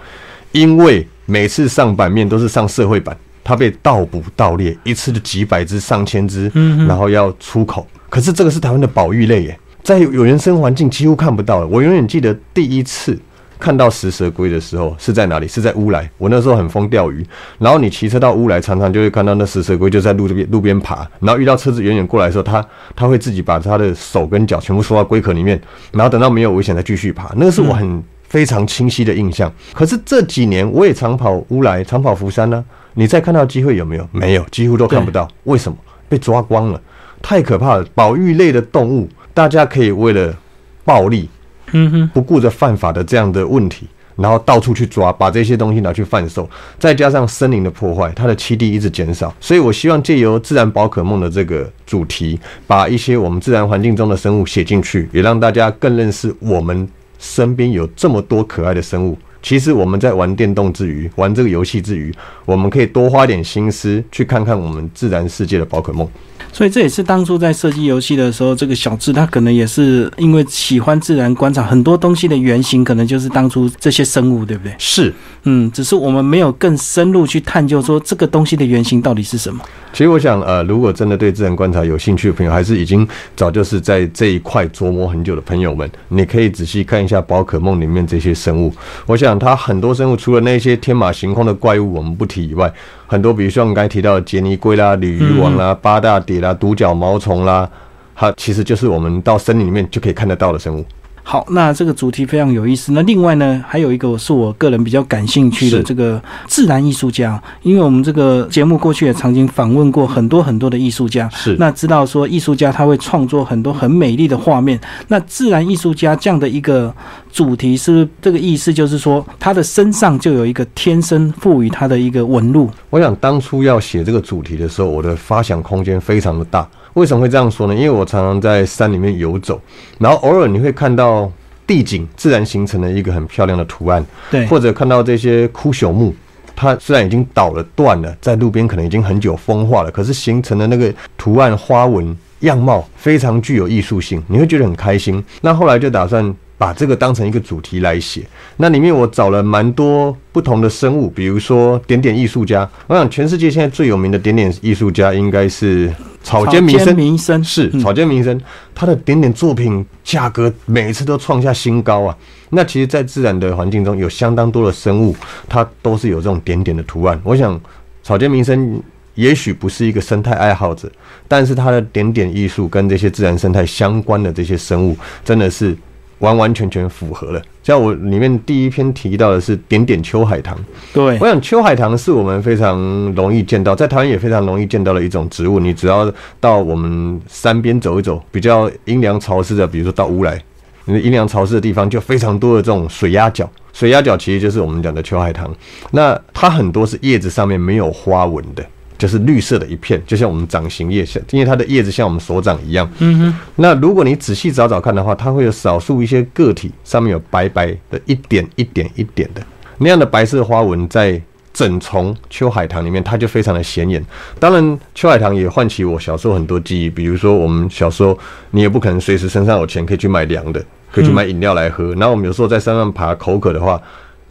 [0.52, 6.52] 因为每次上版面都是上社会版，它被盗捕盗猎，一次就几百只、上千只，
[6.86, 7.88] 然后要出口。
[8.10, 9.60] 可是这个是台湾的保育类耶。
[9.84, 11.68] 在有原生环境几乎看不到了。
[11.68, 13.18] 我永远记得第一次
[13.58, 15.48] 看到食蛇龟的时候是在哪里？
[15.48, 16.10] 是在乌来。
[16.18, 17.26] 我那时候很疯钓鱼，
[17.58, 21.08] 然后你骑车到乌来，常常就会看到那食蛇龟就在路这边路边爬。
[21.20, 22.66] 然后遇到车子远远过来的时候，它
[22.96, 25.60] 它会自己把它的手跟脚全部缩到龟壳里面，
[25.92, 27.34] 然后等到没有危险再继续爬。
[27.36, 29.52] 那个是我很非常清晰的印象。
[29.74, 32.64] 可是这几年我也常跑乌来，常跑福山呢。
[32.94, 34.08] 你再看到机会有没有？
[34.12, 35.28] 没有，几乎都看不到。
[35.44, 35.78] 为什么？
[36.10, 36.82] 被抓光了，
[37.22, 37.86] 太可怕了。
[37.94, 40.36] 保育类的动物，大家可以为了
[40.84, 41.30] 暴利，
[41.72, 49.34] 嗯哼，不顾着犯法的这样的问题，然后到处去抓，把这些东西拿去贩售，再加上森林的破坏，它的栖地一直减少。
[49.40, 56.88] 所以我希望借由自然宝可梦的这个主题，把一些我们自然环境中的生物写进去，也让大家更认识我们
[57.18, 59.18] 身边有这么多可爱的生物。
[59.42, 62.14] 其实我们在玩电动之余，玩这个游戏之余，
[62.46, 66.08] 我们可以多花点心思去看看我们自然世界的宝可梦。
[66.52, 74.74] 所以这也是当初在设计游戏的时候，这个小智他可能也是因为喜欢自然观察，很多东西的原型可能就是当初这些生物，对不对？
[74.80, 79.64] 是，嗯，只是我们没有更深入去探究说这个东西的原型到底是什么。
[79.94, 88.74] 其实我想，呃，如果真的对自然观察有兴趣的朋友，还是已经早就是在这一块琢磨很久的朋友们，你可以仔细看一下宝可梦里面这些生物。
[89.06, 92.72] 我想它很多生物，除了那些天马行空的怪物我们不提以外，
[93.08, 97.68] 很多比如说我们刚才提到的杰尼龟啦、鲤鱼王啦、八大蝶啦、独角毛虫啦，
[98.14, 100.86] 它其实就是我们到森林里面就可以看得到的生物。
[101.32, 102.92] 好，那这个主题非常有意思。
[102.92, 114.82] 那另外呢，还有一个是我个人比较感兴趣的这个自然艺术家，因为我们这个节目过去也曾经访问过很多很多的艺术家，是那知道说艺术家他会创作很多很美丽的画面。
[115.08, 116.92] 那自然艺术家这样的一个
[117.32, 122.70] 主题，是这个意思就是说他的身上就有一个天生赋予他的一个纹路？
[122.90, 126.68] 我想当初要写这个主题的时候，我的发想空间非常的大。
[126.96, 127.76] 为什么会这样说呢？
[127.76, 129.62] 因为我常常在山里面游走，
[130.00, 131.32] 然后偶尔你会看到
[131.68, 136.14] 地景自然形成的一个很漂亮的图案，对，或者看到这些枯朽木，
[136.56, 145.24] 它虽然已经倒了断了，在路边可能已经很久风化了，可是形成的那个图案花纹样貌非常具有艺术性，你会觉得很开心。
[145.42, 148.22] 那后来就打算把这个当成一个主题来写。
[148.58, 152.70] 那里面我找了蛮多不同的生物，比如说点点艺术家。
[152.86, 155.92] 我想全世界现在最有名的点点艺术家应该是
[156.22, 156.96] 草间弥生。
[156.96, 158.40] 民生是嗯草间弥生，
[158.76, 162.16] 他的点点作品价格每次都创下新高啊。
[162.50, 165.16] 那其实，在自然的环境中，有相当多的生物，
[165.48, 167.18] 它都是有这种点点的图案。
[167.24, 167.58] 我想，
[168.04, 168.82] 草间弥生
[169.16, 170.92] 也许不是一个生态爱好者，
[171.28, 175.78] 但是他的点点艺术跟这些自然生态相关的这些生物，真的是
[176.20, 177.42] 完完全全符合了。
[177.62, 180.58] 像我里面第一篇提到的是点点秋海棠，
[180.94, 182.80] 对我，想秋海棠是我们非常
[183.16, 185.60] 容易见到，在台湾也非常容易见到的一种植物。
[185.60, 190.42] 你只要到我们山边走一走，比较阴凉潮湿的，比如说到乌来，
[190.86, 193.48] 那阴凉潮湿的地方就非常多的这种水鸭角。
[193.72, 195.54] 水鸭角其实就是我们讲的秋海棠，
[195.92, 198.66] 那它很多是叶子上面没有花纹的，
[199.00, 202.88] 就是绿色的一片，就像我们掌形叶，像因为它的叶子像我们手掌一样。
[203.00, 209.42] 嗯哼，那如果你仔细找找看的话，它会有少数一些个体上面有白白的一点一点一点的
[209.78, 211.20] 那样的白色花纹，在
[211.52, 214.06] 整丛秋海棠里面，它就非常的显眼。
[214.38, 218.18] 当然，秋海棠也唤起我小时候很多记忆，比如说我们小时候，
[218.52, 221.94] 你也不可能随时身上有钱可以去买凉的，可以去买饮料来喝。
[221.96, 223.82] 然后我们有时候在山上爬，口渴的话，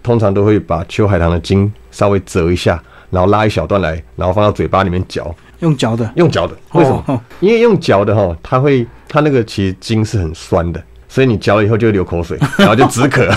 [0.03, 5.35] 通常都会把秋海棠的茎稍微折一下，然后拉一小段来，然后放到嘴巴里面嚼。
[5.61, 7.21] 用嚼的，用嚼的，为什么？
[7.41, 13.29] 因为用嚼的哈，它会它那个其实筋是很酸的，所以你嚼了以后就会流口水， 然后就止渴，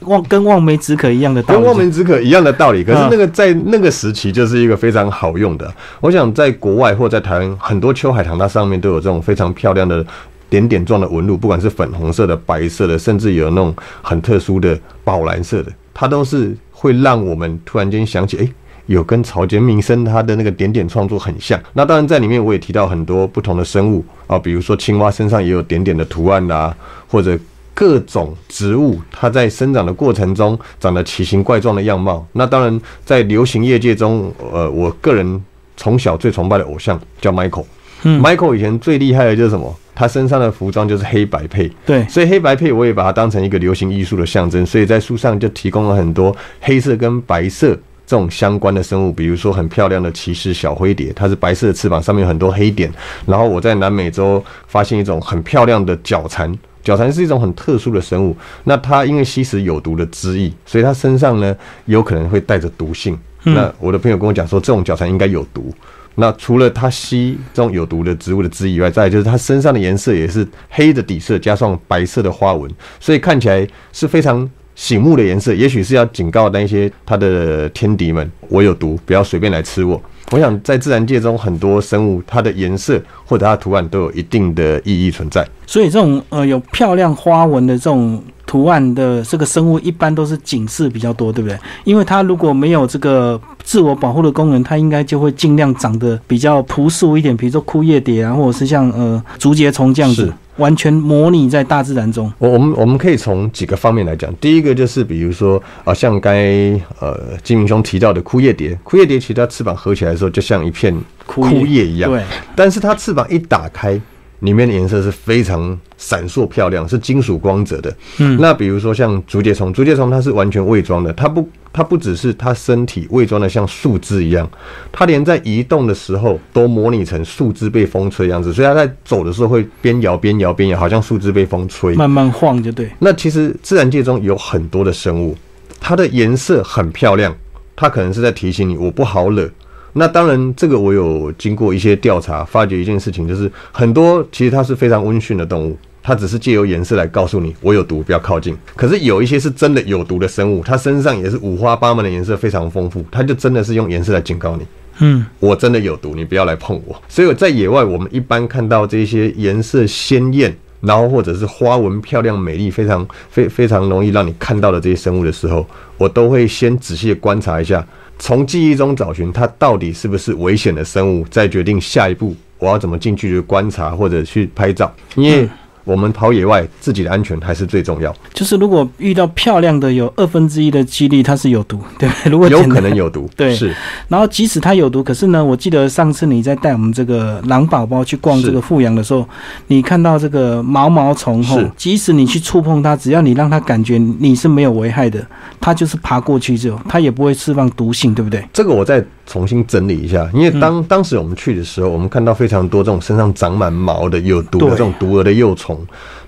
[0.00, 1.60] 望跟望梅止渴一样的道理。
[1.60, 2.82] 跟望梅止渴一样的道理。
[2.82, 5.72] 可是那个在那个时期就是一个非常好用的。
[6.00, 10.04] 我想在国外或在台湾，很多秋海棠它上面都有这种非常漂亮的。
[10.48, 18.52] 点点状的纹路，不管是粉红色的、白色的，甚至有那种很特殊的宝蓝色的，它都是会让我们突然间想起，诶，
[18.90, 21.58] 有跟草间弥生他的那个点点创作很像。
[21.72, 26.74] 那当然在里面我也提到很多不同的生物啊，比如说青蛙身上也有点点的图案啦、
[27.06, 27.38] 或者
[27.72, 32.26] 各种植物它在生长的过程中长得奇形怪状的样貌。
[32.32, 35.40] 那当然在流行业界中，呃，我个人
[35.76, 37.64] 从小最崇拜的偶像叫 Michael。
[38.02, 39.72] 嗯 Michael 以前最厉害的就是什么？
[39.94, 47.78] 他身上的服装就是黑白配，对，所以黑白配我也把它当成一个流行艺术的象征，所以在书上就提供了很多黑色跟白色
[48.10, 52.92] 这种相关的生物，比如说很漂亮的骑士小灰蝶，它是白色的翅膀，上面有很多黑点。
[53.24, 63.16] 然后我在南美洲发现一种很漂亮的角蝉，角蝉是一种很特殊的生物，那它因为吸食有毒的汁液，所以它身上呢有可能会带着毒性。
[63.44, 65.72] 那我的朋友跟我讲说，这种角蝉应该有毒。
[66.16, 72.68] 那除了它吸这种有毒的植物的汁以外，再来就是它身上的颜色也是黑的底色加上白色的花纹，
[72.98, 80.00] 所以看起来是非常醒目的颜色，也许是要警告那些它的天敌们，我有毒，不要随便来吃我。
[80.30, 85.46] 我想在自然界中，很多生物它的颜色或者它的图案都有一定的意义存在。
[85.66, 91.58] 所以这种呃有漂亮花纹的这种图案的这个生物，一般都是警示比较多，对不对？
[91.82, 102.32] 因为它如果没有这个自我保护的功能，它应该就会尽量长得比较朴素一点，比如说枯叶蝶啊，或者是像呃竹节虫这样子是，完全模拟在大自然中。
[102.38, 110.94] 我我们我们可以从几个方面来讲，第一个就是比如说啊，像该呃金明兄提到的枯叶蝶，枯叶蝶其实它翅膀合起来的时候，就像一片
[111.26, 112.22] 枯枯叶一样，对，
[112.54, 114.00] 但是它翅膀一打开，
[114.40, 117.94] 里面的颜色是非常闪烁漂亮，是金属光泽的。
[118.18, 124.48] 嗯那比如说像竹节虫，竹节虫它是完全伪装的，它不它不只是它身体伪装的像树枝一样，
[124.90, 131.94] 它连在移动的时候都模拟成树枝被风吹的样子，所以它在走的时候会边摇边摇边摇，好像树枝被风吹。
[131.94, 132.90] 慢慢晃就对。
[132.98, 135.36] 那其实自然界中有很多的生物，
[135.80, 137.36] 它的颜色很漂亮，
[137.76, 139.48] 它可能是在提醒你我不好惹。
[139.92, 148.56] 那当然，这个我有经过一些调查，发觉一件事情，就是很多其实它是非常温驯的动物，它只是借由颜色来告诉你我有毒，不要靠近。
[148.76, 154.66] 可是有一些是真的有毒的生物，它身上也是五花八门的颜色，非常丰富，它就真的是用颜色来警告你。
[155.02, 157.00] 嗯，我真的有毒，你不要来碰我。
[157.08, 167.86] 所以在野外，我们一般看到这些颜色鲜艳，然后或者是花纹漂亮、美丽，非常非非常容易让你看到的这些生物的时候，我都会先仔细观察一下，
[168.20, 175.48] 从记忆中找寻它到底是不是危险的生物，再决定下一步我要怎么近距离观察或者去拍照，因为
[175.84, 178.14] 我们跑野外，自己的安全还是最重要。
[178.32, 182.30] 就是如果遇到漂亮的，有二分之一的几率它是有毒，对不对？
[182.32, 183.74] 如果有可能有毒， 对是
[184.08, 189.26] 然后即使它有毒，可是呢，我记得上次你在带我们这个狼宝宝去逛这个富阳的时候，
[189.68, 195.24] 你看到这个毛毛虫吼是，即使你去触碰它，只要你让它感觉你是没有危害的，
[195.60, 198.44] 它就是爬过去之后，它也不会释放毒性，对不对？
[198.52, 205.69] 这个我再重新整理一下，因为当当时我们去的时候，我们看到非常多这种身上长满毛的有毒的对这种毒蛾的幼虫。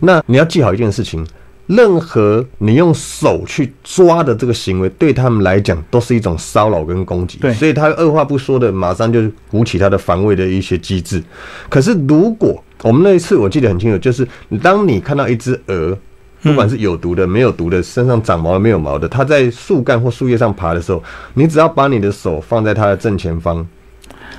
[0.01, 1.27] 那你要记好一件事情，
[1.67, 7.39] 任何你用手去抓的这个行为，对他们来讲都是一种骚扰跟攻击。
[7.39, 11.23] 对所以他二话不说的，马上就鼓起他的防卫的一些机制。
[11.69, 14.27] 可是如果我们那一次我记得很清楚，就是
[14.63, 15.97] 当你看到一只鹅。
[16.45, 21.01] 不管是有毒的、没有毒的，身上长毛的、没有毛的，它在树干或树叶上爬的时候，
[21.35, 23.65] 你只要把你的手放在它的正前方，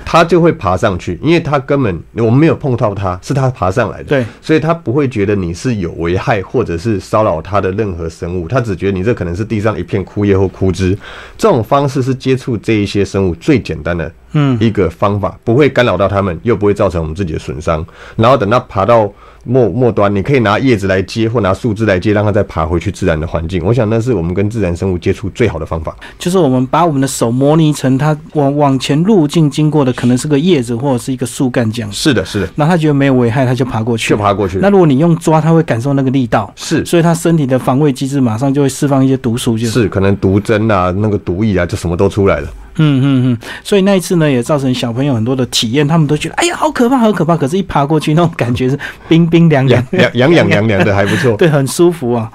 [0.04, 10.96] 它就会爬上去，因为它根本我们没有碰到它，是它爬上来的，对，所以它不会觉得你是有危害或者是骚扰它的任何生物，它只觉得你这可能是地上一片枯叶或枯枝。
[11.36, 17.84] 这种方式是接触这一些生物最简单的嗯，一个方法，不会干扰到它们，又不会造成我们自己的损伤。
[18.16, 19.10] 然后等它爬到
[19.44, 23.64] 末末端，你可以拿叶子来接，或拿树枝来接，让它再爬回去自然的环境。
[23.64, 25.96] 我想那是我们跟自然生物接触最好的方法。
[26.18, 34.16] 就是我们把我们的手模拟成它往往前路径经过的可能是个叶子或者是一个树干这样，是的，是的，那它觉得没有危害，它就爬过去就。
[34.16, 34.68] 爬过去那。
[34.68, 42.48] 如果你用抓，它会感受那个力道，是所以它身体的防卫机制马上就会释放一些毒素，就是是，可能毒针啊，那个毒液啊，就什么都出来了。
[42.76, 47.36] 嗯嗯嗯，所以那一次呢，也造成小朋友很多的体验，他们都觉得哎呀好可怕，好可怕。
[47.36, 49.82] 可是，一爬过去那种感觉是冰冰凉凉
[50.14, 51.36] 痒，痒凉凉的，还不错。
[51.36, 52.30] 对，很舒服啊。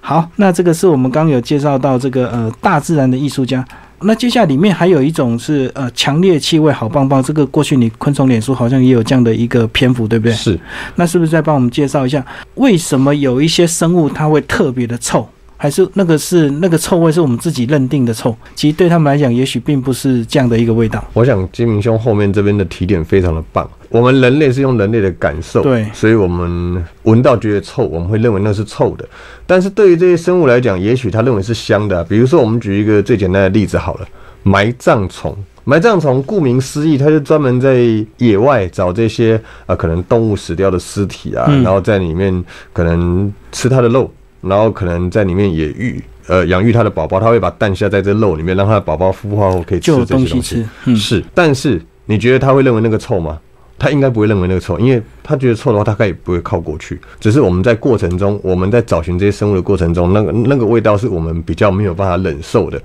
[0.00, 3.64] 好，那这个是我们刚有介绍到这个呃大自然的艺术家。
[4.00, 10.34] 那接下来里面还有一种是呃强烈气味好棒棒，这个过去你昆虫脸书好像也有这样的一个篇幅，对不对？
[10.34, 10.60] 是，
[10.96, 12.22] 那是不是再帮我们介绍一下，
[12.56, 15.26] 为什么有一些生物它会特别的臭？
[15.64, 18.36] 还是那个是那个臭味是我们自己认定的臭？
[18.54, 21.02] 其实对他们来讲，也许并不是这样的一个味道。
[21.14, 23.66] 我想金明兄后面这边的提点非常的棒。
[23.88, 29.08] 我们人类是用人类的感受，对所以我们闻到觉得臭，我们会认为那是臭的。
[29.46, 34.06] 但是对于这些生物来讲，也许他认为是香的啊、比如说，我们举一个最简单的例子好了，
[34.42, 35.34] 埋葬虫。
[35.64, 37.78] 埋葬虫顾名思义，它就专门在
[38.18, 44.12] 野外找这些呃可能动物死掉的尸体啊，嗯然后在里面可能吃它的肉，
[44.46, 50.66] 然后可能在里面也育呃养育它的宝宝，它会把蛋下在这肉里面，让它的宝宝孵化后可以吃这些东西。
[50.96, 53.38] 是，但是你觉得它会认为那个臭吗？
[53.76, 56.98] 他应该不会认为那个臭，因为他觉得臭的话，他大概也不会靠过去。
[57.18, 62.80] 只是我们在过程中，我们在找寻这些生物的过程中，那个那个味道是我们比较没有办法忍受的。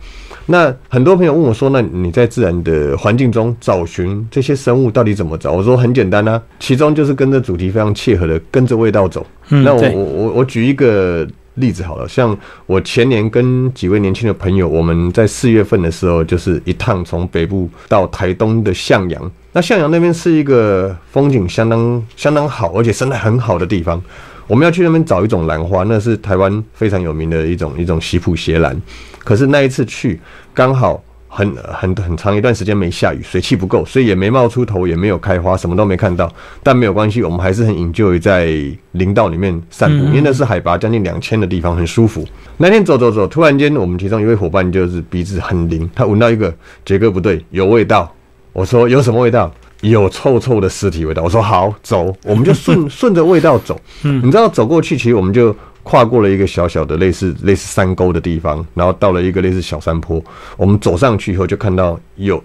[0.47, 9.23] 那很多朋友问我说：“那你在自然的环境中找寻这些生物到底怎么找？”我说很简单啊，其中就是跟着主题非常切合的，跟着味道走。
[9.47, 19.31] 那我我我举一个例子好了，像我前年跟几位年轻的朋友，我们在四月份的时候，就是一趟从北部到台东的向阳。
[19.51, 24.01] 那向阳那边是一个风景相当相当好，而且生态很好的地方。
[24.47, 28.79] 我们要去那边找一种兰花，那是台湾非常有名的一种一种喜普斜兰。
[29.19, 30.19] 可是那一次去，
[30.53, 36.29] 刚好很很很长一段时间没下雨，水汽不够，所以也没冒出头，也没有开花，什么都没看到。
[36.63, 38.47] 但没有关系，我们还是很 enjoy 在
[38.93, 42.25] 林道里面散步，因为那是海拔将近两千的地方，很舒服。
[42.57, 46.53] 那天走走走，突然间我们其中一位伙伴就是鼻子很灵，他闻到一个
[46.83, 48.11] 杰哥不对，有味道。
[48.51, 49.49] 我说有什么味道？
[49.81, 51.23] 有臭臭的尸体味道。
[51.23, 53.79] 我说好走，我们就顺 顺着味道走。
[54.03, 60.21] 嗯，你知道走过去，其实我们就跨过了一个小小的类似类似山沟的地方，然后到了一个类似小山坡。
[60.57, 62.43] 我们走上去以后，就看到有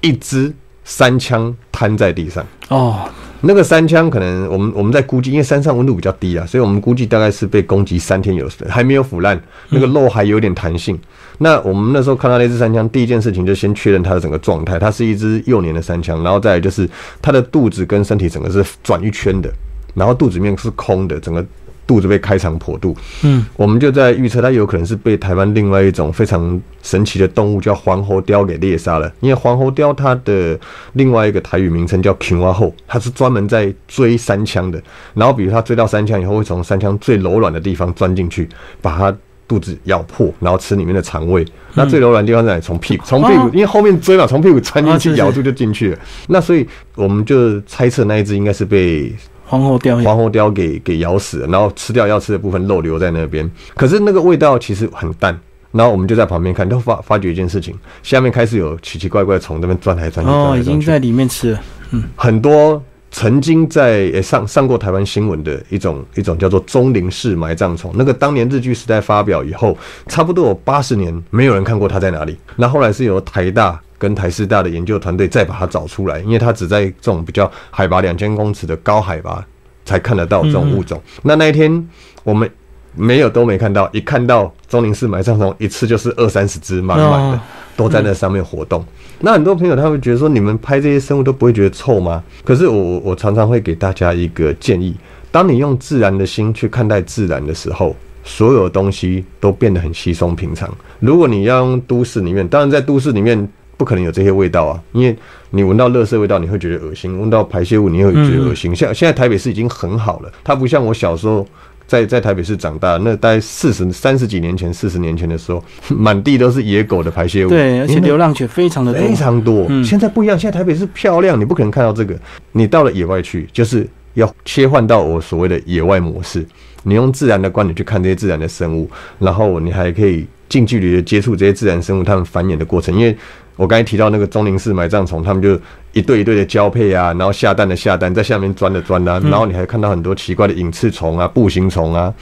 [0.00, 0.52] 一只
[0.84, 2.44] 山枪瘫在地上。
[2.68, 3.08] 哦，
[3.40, 10.98] 那个山枪可能我们我们在估计，因为山上温度比较低啊，所以我们估计大概是被攻击三天有还没有腐烂，那个肉还有点弹性。
[11.38, 16.88] 那我们那时候看到那只山枪，第一件事情就先确认它的整个状态，它是一只幼年的山枪，然后再来就是
[17.20, 19.52] 它的肚子跟身体整个是转一圈的，
[19.94, 21.44] 然后肚子面是空的，整个
[21.86, 22.96] 肚子被开肠破肚。
[23.22, 30.58] 嗯，我们就在预测它有可能是被台湾另外一种非常神奇的动物叫黄喉貂给猎杀了，因为黄喉貂它的
[30.94, 34.82] 另外一个台语名称叫青蛙后，它是专门在追山枪的，
[35.14, 38.48] 然后比如它追到山枪以后，会从山枪最柔软的地方钻进去，
[38.82, 39.16] 把它。
[39.48, 41.46] 肚子咬破，然后吃里面的肠胃。
[41.74, 42.60] 那最柔软的地方在哪？
[42.60, 45.98] 从屁股，从屁股，因为后面追嘛，从屁股穿进去，咬住就进去了。
[46.26, 46.66] 那所以
[46.96, 49.14] 我们就猜测那一只应该是被
[49.46, 53.50] 黄喉貂黄喉貂给给咬死了，然后吃掉要吃的部分肉留在那边。
[53.74, 55.38] 可是那个味道其实很淡。
[55.72, 60.32] 然后我们就在旁边看，就发发觉一件事情，下面开始有奇奇怪怪的虫那边钻来钻去。
[60.32, 61.60] 哦，已经在里面吃了。
[61.92, 62.82] 嗯，很多。
[63.12, 72.36] 曾经在上上过台湾新闻的一种一种叫做钟灵式埋葬虫，那个当年日据时代发表以后，差不多有八十年没有人看过它在哪里。
[72.56, 79.44] 那后来是由台大跟台师大的研究团队再把它找出来，因为它只在这种比较海拔两千公尺的高海拔
[79.84, 81.00] 才看得到这种物种。
[81.22, 81.88] 那那一天
[82.24, 82.50] 我们
[82.94, 87.40] 没有都没看到，一看到钟灵寺埋葬虫，一次就是二三十只满满的
[87.76, 88.84] 都在那上面活动。
[89.20, 92.22] 那很多朋友他会觉得说，你们拍这些生物都不会觉得臭吗？
[92.44, 94.94] 可是我我我常常会给大家一个建议：
[95.30, 97.94] 当你用自然的心去看待自然的时候，
[98.24, 100.68] 所有东西都变得很稀松平常。
[101.00, 105.16] 如果你要用都市里面，当然在都市里面不可能有这些味道啊，因为
[105.50, 108.74] 你闻到垃圾味道你会觉得恶心，闻到排泄物你会觉得恶心。
[108.74, 111.46] 像现在台北市已经很好了，它不像我小时候。
[111.88, 115.62] 在在台北市长大，那大概四十三十几年前、四十年前的时候，
[115.96, 117.48] 满地都是野狗的排泄物。
[117.48, 119.68] 对，而且流浪犬非常的非常多。
[119.84, 122.18] 现在不一样，现在台北是漂亮，你不可能看到这个。
[122.50, 126.44] 你到了野外去，就是要切换到我所谓的野外模式。
[126.82, 133.16] 你用自然的观点去看这些自然的生物，然后你还可以近距离的接触这些自然生物它们繁衍的过程，因为。
[133.56, 135.58] 我刚才提到那个钟灵寺埋葬虫，他们就
[135.92, 142.12] 一对一对的交配啊，然后下蛋的下蛋，在下面钻的钻啊，然后你还看到很多奇怪的隐翅虫啊、步行虫啊。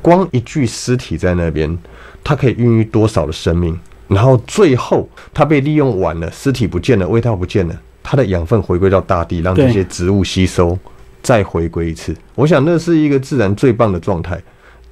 [0.00, 1.78] 光一具尸体在那边，
[2.24, 3.78] 它可以孕育多少的生命？
[4.08, 10.76] 然后最后它被利用完了，尸体不见了，味道不见了，它的养分回归到大地，让这些植物吸收，
[11.22, 12.16] 再回归一次。
[12.34, 14.42] 我想那是一个自然最棒的状态。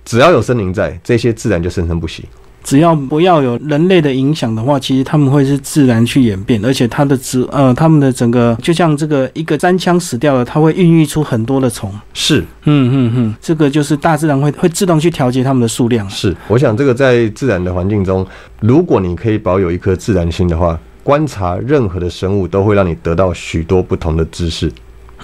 [0.05, 2.24] 只要有森林在，这些自然就生生不息。
[2.63, 11.93] 只要不要有人类的影响的话，其实他们会是自然去演变，而且它的植呃，他们的整个就像这个一个粘枪死掉了，它会孕育出很多的虫。
[12.13, 16.09] 是，嗯嗯嗯，这个就是大自然会会自动去调节它们的数量。
[16.11, 18.27] 是，我想这个在自然的环境中，
[18.61, 24.71] 如果你可以保有一颗自然心的话，观察任何的生物都会让你得到许多不同的知识。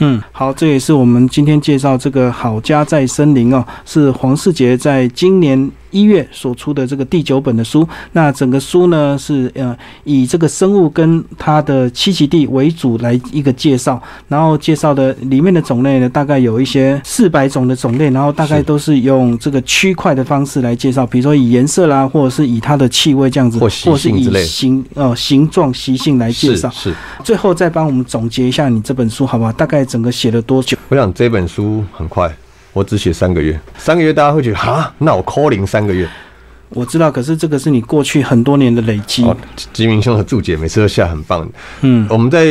[0.01, 5.71] 嗯，好，这也是我们今天介绍这个好家在森林哦，是黄世杰在今年。
[5.91, 26.71] 一月所出的这个第九本的书，那整个书呢是呃以这个生物跟它的栖息地为主来一个介绍，然后介绍的里面的种类呢大概有一些四百种的种类，然后大概都是用这个区块的方式来介绍，比如说以颜色啦，或者是以它的气味这样子，或是以形呃形状习性来介绍。
[26.71, 29.53] 是，最后再帮我们总结一下你这本书好不好？
[29.53, 30.77] 大概整个写了多久？
[30.89, 32.35] 我想这本书很快。
[32.77, 36.07] 我只写三个月，三个月大家会觉得啊，那我 calling 三个月，
[36.69, 39.27] 我知道，可是这个是你过去很多年的累积。
[39.73, 41.49] 吉明兄的注解每次都下很棒。
[41.81, 42.47] 嗯，我们在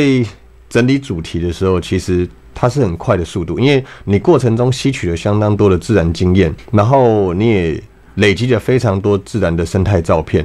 [0.68, 7.80] 整理主题的时候，其实它是很快的速度，因为你过程中吸取了相当多的自然经验，然后你也
[8.16, 10.44] 累积了非常多自然的生态照片。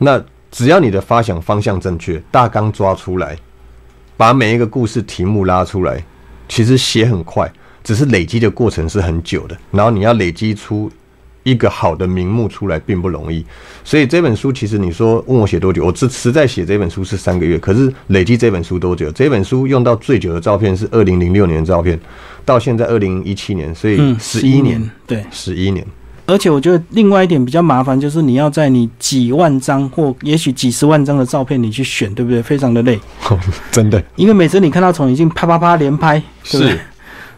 [0.00, 0.20] 那
[0.50, 3.36] 只要你的发想方向正确，大纲抓出来，
[4.16, 6.02] 把每一个故事题目拉出来，
[6.48, 7.48] 其实写很快。
[7.82, 10.90] 只是累积的过程是很久的，然后你要累积出
[11.42, 13.44] 一个好的名目出来并不容易。
[13.84, 19.10] 所以这本书其实你说问我写多久，我实实在写这本书是三个月，可是累积这本书多久？
[19.12, 21.98] 这本书用到最久的照片是二零零六年的照片，
[22.44, 25.24] 到现在二零一七年，所以嗯，十一年，对。
[25.30, 25.84] 十一年。
[26.24, 32.40] 而且我觉得另外一点比较麻烦，就是你要在你几万张或也许几十万张的照片里去选，对不对？
[32.40, 32.98] 非常的累，
[33.72, 36.80] 真的因为每次你看到从已经啪啪啪连拍，对不对是，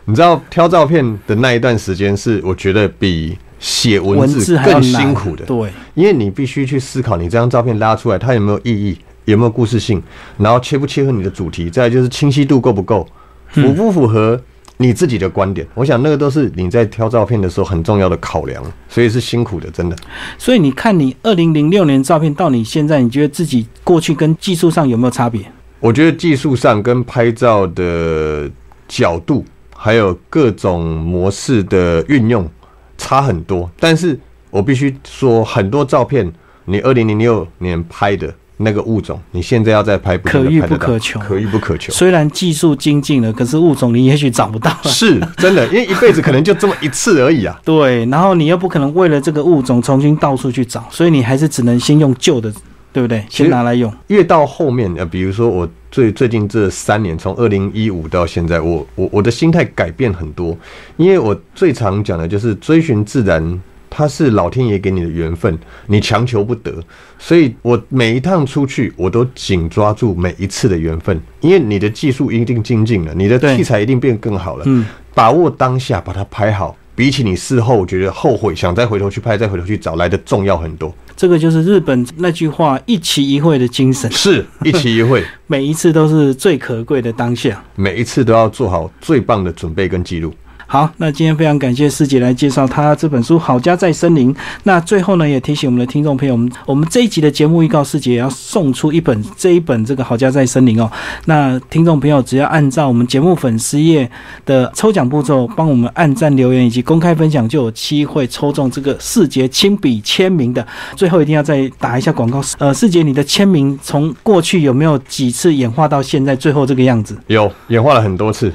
[0.07, 10.03] 你知道挑照片的那一段时间是我觉得比写文文字更辛苦的，对，因为你必须去思考你这张照片拉出来它有没有意义，有没有故事性，
[10.37, 13.07] 然后切不切合你的主题，再来就是清晰度够不够，
[13.49, 14.39] 符不符合
[14.77, 15.67] 你自己的观点。
[15.73, 19.97] 我想那个都是你在挑照片的时候很重要的考量，所以是辛苦的，真的。
[20.37, 25.41] 所以你看你二零零六年照片到你现在，你觉得自己过去跟技术上有没有差别？
[25.81, 28.51] 我觉得技术上跟拍照的
[28.87, 29.45] 角度，
[29.85, 32.49] 还有各种模式的运用
[32.97, 33.70] 差很多。
[33.78, 34.18] 但是
[34.49, 36.32] 我必须说，很多照片
[36.64, 41.93] 你二零零六年拍的那个物种，你现在要再拍，不可遇不可求可遇不可求。
[41.93, 44.91] 虽然技术精进了，可是物种你也许找不到了。
[44.91, 47.61] 是真的，因为一辈子可能就这么一次而已啊。
[47.62, 52.51] 对，然后你又不可能为了这个物种重新到处去找，所以你还是只能先用旧的，
[52.95, 53.25] 对不对？
[53.29, 53.93] 先拿来用。
[54.07, 60.57] 越到后面，呃，比如说我最最近这三年，从二零一五到现在，我我我的心态改变很多，
[60.97, 66.73] 因为我最常讲的就是追寻自然，它是老天爷给你的缘分，你强求不得，
[67.19, 76.77] 所以我每一趟出去，我都紧抓住每一次的缘分，因为你的技术一定精进了，你的器材一定变更好了，嗯，把握当下，把它拍好。
[76.95, 80.95] 比起你事后觉得后悔，想再回头去拍，再回头去找来的重要很多。
[81.17, 87.63] 这个就是日本那句话“一期一会”的精神，是一期一会， 每一次都是最可贵的当下。
[87.77, 90.33] 每一次都要做好最棒的准备跟记录。
[90.75, 94.35] 好，那今天非常感谢师姐来介绍她这本书《好家在森林》。
[94.64, 100.91] 那最后呢，也提醒我们的听众朋友，我们我们这一集的节目预告，师姐也要送出一本这一本这个《好家在森林》哦。
[101.27, 104.11] 那听众朋友只要按照我们节目粉丝页
[104.45, 110.66] 的抽奖步骤，帮我们按赞、留言以及公开分享，就有机会抽中这个世杰亲笔签名的。
[110.97, 117.16] 最后一定要再打一下广告，呃，世杰，你的签名从过去有没有几次演化到现在最后这个样子？
[117.29, 118.53] 有演化了很多次，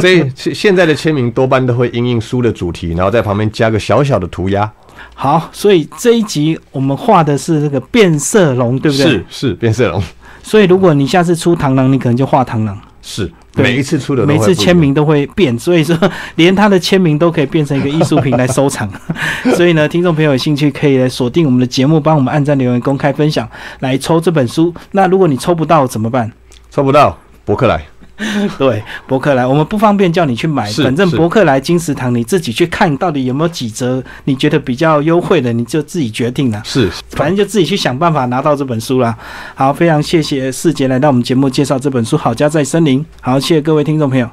[0.00, 4.70] 这现现在的签名多半都会因应书的主题，然后在旁边加个小小的涂鸦，
[5.14, 9.06] 好，所以这一集我们画的是这个变色龙，对不对？
[9.06, 10.02] 是是变色龙，
[10.42, 15.96] 所以如果你下次出螳螂，你可能就画螳螂，是每一次出的每次签名都会变，所以说
[16.36, 18.88] 连他的签名都可以变成一个艺术品来收藏。
[19.56, 23.48] 所以呢，听众朋友有兴趣可以来锁定我们的节目，帮我们按赞、留言、公开分享，
[23.80, 24.72] 来抽这本书。
[24.92, 26.30] 那如果你抽不到怎么办？
[26.70, 27.84] 抽不到，博客来
[28.58, 36.62] 对，博客来，我们不方便叫你去买，反正博客来金石堂你自己去看到底有没有几折，你觉得比较优惠的，你就自己决定了。
[36.64, 39.16] 是反正就自己去想办法拿到这本书啦。
[39.56, 43.00] 好，非常谢谢世杰来到我们节目介绍这本书《好家在森林》。
[43.20, 44.30] 好，谢谢各位听众朋友。